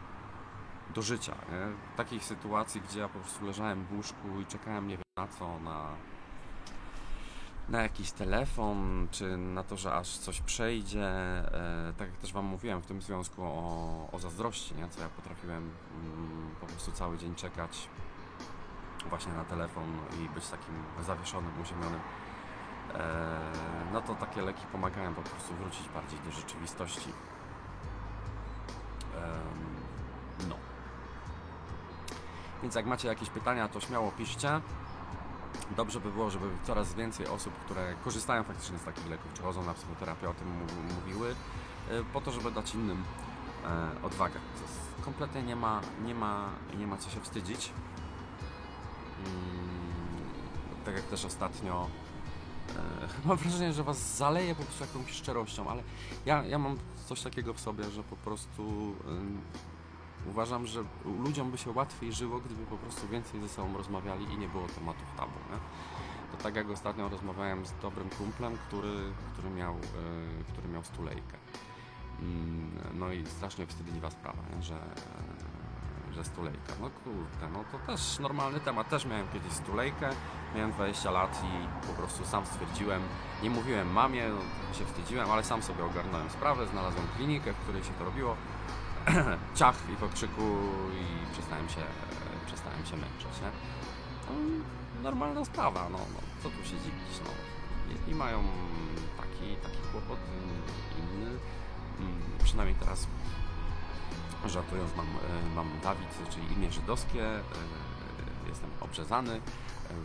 do 0.95 1.01
życia, 1.01 1.35
nie? 1.51 1.95
Takich 1.97 2.23
sytuacji, 2.23 2.81
gdzie 2.81 2.99
ja 2.99 3.09
po 3.09 3.19
prostu 3.19 3.45
leżałem 3.45 3.85
w 3.85 3.93
łóżku 3.93 4.39
i 4.41 4.45
czekałem 4.45 4.87
nie 4.87 4.97
wiem 4.97 5.05
na 5.17 5.27
co, 5.27 5.59
na, 5.59 5.87
na 7.69 7.81
jakiś 7.81 8.11
telefon, 8.11 9.07
czy 9.11 9.37
na 9.37 9.63
to, 9.63 9.77
że 9.77 9.93
aż 9.93 10.17
coś 10.17 10.41
przejdzie. 10.41 11.07
E, 11.07 11.93
tak 11.97 12.09
jak 12.09 12.17
też 12.17 12.33
Wam 12.33 12.45
mówiłem 12.45 12.81
w 12.81 12.85
tym 12.85 13.01
związku 13.01 13.43
o, 13.43 14.09
o 14.11 14.19
zazdrości, 14.19 14.75
nie? 14.75 14.89
co 14.89 15.01
ja 15.01 15.09
potrafiłem 15.09 15.71
mm, 16.03 16.55
po 16.61 16.65
prostu 16.65 16.91
cały 16.91 17.17
dzień 17.17 17.35
czekać 17.35 17.89
właśnie 19.09 19.33
na 19.33 19.43
telefon 19.43 19.83
i 20.21 20.29
być 20.29 20.47
takim 20.47 20.75
zawieszonym, 21.05 21.51
uziemionym. 21.61 21.99
E, 22.97 23.01
no 23.93 24.01
to 24.01 24.15
takie 24.15 24.41
leki 24.41 24.65
pomagają 24.71 25.13
po 25.13 25.21
prostu 25.21 25.53
wrócić 25.53 25.89
bardziej 25.89 26.19
do 26.19 26.31
rzeczywistości. 26.31 27.09
No. 30.49 30.55
Więc 32.63 32.75
jak 32.75 32.85
macie 32.85 33.07
jakieś 33.07 33.29
pytania, 33.29 33.67
to 33.67 33.79
śmiało 33.79 34.11
piszcie. 34.11 34.61
Dobrze 35.77 35.99
by 35.99 36.11
było, 36.11 36.29
żeby 36.29 36.45
coraz 36.63 36.93
więcej 36.93 37.27
osób, 37.27 37.53
które 37.65 37.93
korzystają 38.03 38.43
faktycznie 38.43 38.77
z 38.77 38.83
takich 38.83 39.07
leków, 39.07 39.33
czy 39.33 39.41
chodzą 39.41 39.63
na 39.63 39.73
psychoterapię, 39.73 40.29
o 40.29 40.33
tym 40.33 40.47
mówiły, 40.95 41.35
e, 41.89 42.03
po 42.13 42.21
to, 42.21 42.31
żeby 42.31 42.51
dać 42.51 42.75
innym 42.75 43.03
e, 43.65 44.03
odwagę. 44.03 44.39
Kompletnie 45.01 45.43
nie 45.43 45.55
ma, 45.55 45.81
nie, 46.05 46.15
ma, 46.15 46.49
nie 46.77 46.87
ma 46.87 46.97
co 46.97 47.09
się 47.09 47.21
wstydzić. 47.21 47.71
Mm, 49.25 49.35
tak 50.85 50.95
jak 50.95 51.03
też 51.03 51.25
ostatnio 51.25 51.87
mam 53.25 53.37
wrażenie, 53.37 53.73
że 53.73 53.83
was 53.83 54.17
zaleje 54.17 54.55
po 54.55 54.63
prostu 54.63 54.83
jakąś 54.83 55.11
szczerością, 55.11 55.69
ale 55.69 55.83
ja, 56.25 56.43
ja 56.43 56.59
mam 56.59 56.77
coś 57.05 57.21
takiego 57.21 57.53
w 57.53 57.59
sobie, 57.59 57.83
że 57.83 58.03
po 58.03 58.15
prostu 58.15 58.95
uważam, 60.29 60.67
że 60.67 60.83
ludziom 61.05 61.51
by 61.51 61.57
się 61.57 61.71
łatwiej 61.71 62.13
żyło, 62.13 62.39
gdyby 62.39 62.65
po 62.65 62.77
prostu 62.77 63.07
więcej 63.07 63.41
ze 63.41 63.49
sobą 63.49 63.77
rozmawiali 63.77 64.25
i 64.33 64.37
nie 64.37 64.47
było 64.47 64.67
tematów 64.67 65.07
tabu. 65.17 65.33
Nie? 65.51 65.57
To 66.31 66.43
tak 66.43 66.55
jak 66.55 66.69
ostatnio 66.69 67.09
rozmawiałem 67.09 67.65
z 67.65 67.73
dobrym 67.81 68.09
kumplem, 68.09 68.57
który, 68.67 68.93
który, 69.33 69.49
miał, 69.49 69.73
e, 69.73 70.43
który 70.51 70.67
miał 70.67 70.83
stulejkę. 70.83 71.37
Mm, 72.19 72.71
No 72.93 73.11
i 73.11 73.25
strasznie 73.25 73.67
wstydliwa 73.67 74.11
sprawa, 74.11 74.43
nie? 74.55 74.63
Że, 74.63 74.79
że 76.15 76.23
stulejka. 76.23 76.73
No 76.81 76.89
kurde, 77.03 77.49
no 77.53 77.63
to 77.71 77.79
też 77.87 78.19
normalny 78.19 78.59
temat. 78.59 78.89
Też 78.89 79.05
miałem 79.05 79.27
kiedyś 79.27 79.53
stulejkę, 79.53 80.09
miałem 80.55 80.71
20 80.71 81.11
lat 81.11 81.43
i 81.43 81.87
po 81.87 81.93
prostu 81.93 82.25
sam 82.25 82.45
stwierdziłem, 82.45 83.01
nie 83.43 83.49
mówiłem 83.49 83.91
mamie, 83.91 84.29
no, 84.29 84.75
się 84.77 84.85
wstydziłem, 84.85 85.31
ale 85.31 85.43
sam 85.43 85.63
sobie 85.63 85.83
ogarnąłem 85.83 86.29
sprawę, 86.29 86.67
znalazłem 86.67 87.07
klinikę, 87.17 87.53
w 87.53 87.57
której 87.57 87.83
się 87.83 87.93
to 87.93 88.05
robiło. 88.05 88.35
Ciach 89.55 89.75
i 89.93 89.95
po 89.95 90.05
i 90.05 91.31
przestałem 91.33 91.69
się, 91.69 91.81
przestałem 92.45 92.85
się 92.85 92.97
męczyć, 92.97 93.41
nie? 93.41 93.51
No, 94.29 94.35
normalna 95.03 95.45
sprawa, 95.45 95.89
no, 95.91 95.97
no 95.97 96.19
co 96.43 96.49
tu 96.49 96.63
się 96.63 96.77
dziwić, 96.77 97.19
no. 97.23 97.31
Jedni 97.93 98.15
mają 98.15 98.43
taki, 99.17 99.55
taki 99.55 99.77
kłopot, 99.91 100.19
inny. 100.99 101.29
Mm, 101.99 102.21
Przynajmniej 102.43 102.75
teraz 102.79 103.07
żartując 104.49 104.95
mam, 104.95 105.05
e, 105.05 105.55
mam 105.55 105.69
Dawid, 105.83 106.07
czyli 106.29 106.53
imię 106.53 106.71
żydowskie, 106.71 107.25
e, 107.25 107.41
jestem 108.49 108.69
obrzezany, 108.81 109.33
e, 109.33 109.41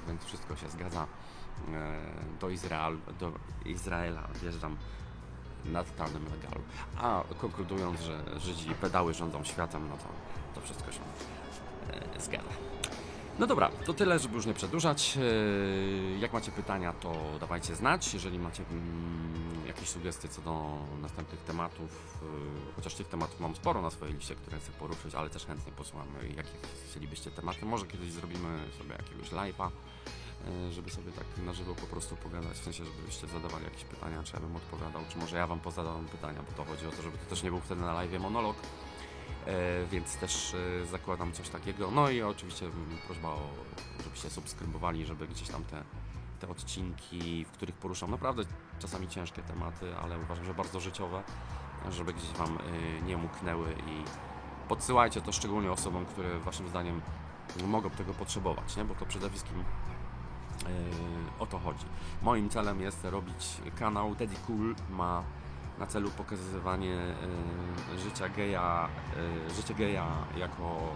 więc 0.08 0.24
wszystko 0.24 0.56
się 0.56 0.68
zgadza. 0.68 1.06
do, 2.40 2.50
Izrael, 2.50 2.98
do 3.20 3.32
Izraela 3.64 4.28
wjeżdżam 4.42 4.76
na 5.64 5.84
totalnym 5.84 6.24
legalu. 6.24 6.62
A 6.96 7.22
konkludując, 7.40 8.00
że 8.00 8.40
Żydzi 8.40 8.74
pedały 8.74 9.14
rządzą 9.14 9.44
światem, 9.44 9.88
no 9.88 9.96
to 9.96 10.04
to 10.54 10.60
wszystko 10.66 10.92
się 10.92 11.00
zgadza. 12.18 12.48
No 13.38 13.46
dobra, 13.46 13.70
to 13.84 13.94
tyle, 13.94 14.18
żeby 14.18 14.34
już 14.34 14.46
nie 14.46 14.54
przedłużać. 14.54 15.18
Jak 16.18 16.32
macie 16.32 16.52
pytania, 16.52 16.92
to 16.92 17.14
dawajcie 17.40 17.74
znać. 17.74 18.14
Jeżeli 18.14 18.38
macie 18.38 18.62
mm, 18.70 19.39
jakieś 19.80 19.92
sugestie 19.92 20.28
co 20.28 20.42
do 20.42 20.78
następnych 21.02 21.40
tematów, 21.40 22.18
e, 22.22 22.74
chociaż 22.76 22.94
tych 22.94 23.08
tematów 23.08 23.40
mam 23.40 23.56
sporo 23.56 23.82
na 23.82 23.90
swojej 23.90 24.14
liście, 24.14 24.34
które 24.34 24.58
chcę 24.58 24.72
poruszyć, 24.72 25.14
ale 25.14 25.30
też 25.30 25.46
chętnie 25.46 25.72
posłucham, 25.72 26.08
jakie 26.36 26.50
chcielibyście 26.90 27.30
tematy. 27.30 27.66
Może 27.66 27.86
kiedyś 27.86 28.12
zrobimy 28.12 28.58
sobie 28.78 28.90
jakiegoś 28.90 29.30
live'a, 29.30 29.70
e, 30.68 30.72
żeby 30.72 30.90
sobie 30.90 31.12
tak 31.12 31.24
na 31.46 31.52
żywo 31.52 31.74
po 31.74 31.86
prostu 31.86 32.16
pogadać, 32.16 32.58
w 32.58 32.64
sensie, 32.64 32.84
żebyście 32.84 33.26
zadawali 33.26 33.64
jakieś 33.64 33.84
pytania, 33.84 34.22
czy 34.22 34.34
ja 34.34 34.40
bym 34.40 34.56
odpowiadał, 34.56 35.02
czy 35.08 35.18
może 35.18 35.36
ja 35.36 35.46
wam 35.46 35.60
pozadawam 35.60 36.06
pytania, 36.06 36.42
bo 36.42 36.52
to 36.52 36.70
chodzi 36.70 36.86
o 36.86 36.90
to, 36.90 37.02
żeby 37.02 37.18
to 37.18 37.24
też 37.24 37.42
nie 37.42 37.50
był 37.50 37.60
wtedy 37.60 37.80
na 37.80 37.92
live 37.92 38.20
monolog. 38.20 38.56
E, 39.46 39.86
więc 39.86 40.16
też 40.16 40.56
zakładam 40.90 41.32
coś 41.32 41.48
takiego. 41.48 41.90
No 41.90 42.10
i 42.10 42.22
oczywiście 42.22 42.70
prośba 43.06 43.28
o, 43.28 43.40
żebyście 44.04 44.30
subskrybowali, 44.30 45.06
żeby 45.06 45.28
gdzieś 45.28 45.48
tam 45.48 45.64
te, 45.64 45.84
te 46.40 46.48
odcinki, 46.48 47.44
w 47.44 47.50
których 47.50 47.74
poruszam 47.74 48.10
naprawdę 48.10 48.42
czasami 48.78 49.08
ciężkie 49.08 49.42
tematy, 49.42 49.96
ale 49.96 50.18
uważam, 50.18 50.44
że 50.44 50.54
bardzo 50.54 50.80
życiowe, 50.80 51.22
żeby 51.90 52.12
gdzieś 52.12 52.30
Wam 52.30 52.58
e, 52.58 53.02
nie 53.02 53.16
umknęły 53.16 53.72
i 53.72 54.04
podsyłajcie 54.68 55.20
to 55.20 55.32
szczególnie 55.32 55.72
osobom, 55.72 56.06
które 56.06 56.38
Waszym 56.38 56.68
zdaniem 56.68 57.00
mogą 57.66 57.90
tego 57.90 58.14
potrzebować, 58.14 58.76
nie? 58.76 58.84
bo 58.84 58.94
to 58.94 59.06
przede 59.06 59.30
wszystkim 59.30 59.60
e, 59.60 59.64
o 61.38 61.46
to 61.46 61.58
chodzi. 61.58 61.86
Moim 62.22 62.48
celem 62.48 62.80
jest 62.80 63.04
robić 63.04 63.60
kanał 63.78 64.14
Teddy 64.14 64.36
Cool, 64.46 64.74
ma 64.90 65.22
na 65.78 65.86
celu 65.86 66.10
pokazywanie 66.10 66.94
e, 66.94 67.98
życia 67.98 68.28
geja, 68.28 68.88
życie 69.56 69.74
geja 69.74 70.06
jako 70.36 70.94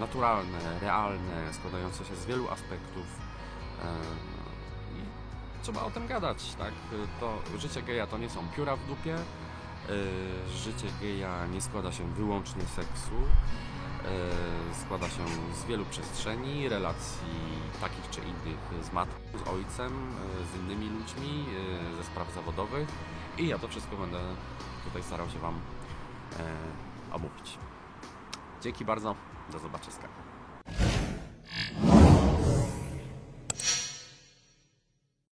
naturalne, 0.00 0.58
realne, 0.80 1.52
składające 1.52 2.04
się 2.04 2.16
z 2.16 2.26
wielu 2.26 2.48
aspektów. 2.48 3.27
I 4.96 5.62
trzeba 5.62 5.82
o 5.82 5.90
tym 5.90 6.06
gadać, 6.06 6.54
tak? 6.54 6.72
To 7.20 7.38
życie 7.58 7.82
geja 7.82 8.06
to 8.06 8.18
nie 8.18 8.30
są 8.30 8.48
pióra 8.56 8.76
w 8.76 8.86
dupie. 8.86 9.14
e, 9.14 10.48
Życie 10.48 10.86
geja 11.00 11.46
nie 11.46 11.60
składa 11.60 11.92
się 11.92 12.12
wyłącznie 12.14 12.62
z 12.62 12.68
seksu. 12.70 13.14
e, 14.04 14.74
Składa 14.84 15.08
się 15.08 15.24
z 15.54 15.64
wielu 15.64 15.84
przestrzeni, 15.84 16.68
relacji 16.68 17.28
takich 17.80 18.10
czy 18.10 18.20
innych 18.20 18.84
z 18.84 18.92
matką, 18.92 19.38
z 19.44 19.48
ojcem, 19.48 19.92
e, 19.92 20.46
z 20.52 20.60
innymi 20.60 20.88
ludźmi, 20.90 21.44
ze 21.96 22.04
spraw 22.04 22.34
zawodowych. 22.34 22.88
I 23.38 23.48
ja 23.48 23.58
to 23.58 23.68
wszystko 23.68 23.96
będę 23.96 24.20
tutaj 24.84 25.02
starał 25.02 25.30
się 25.30 25.38
Wam 25.38 25.60
omówić. 27.12 27.58
Dzięki 28.62 28.84
bardzo, 28.84 29.14
do 29.52 29.58
zobaczenia. 29.58 30.27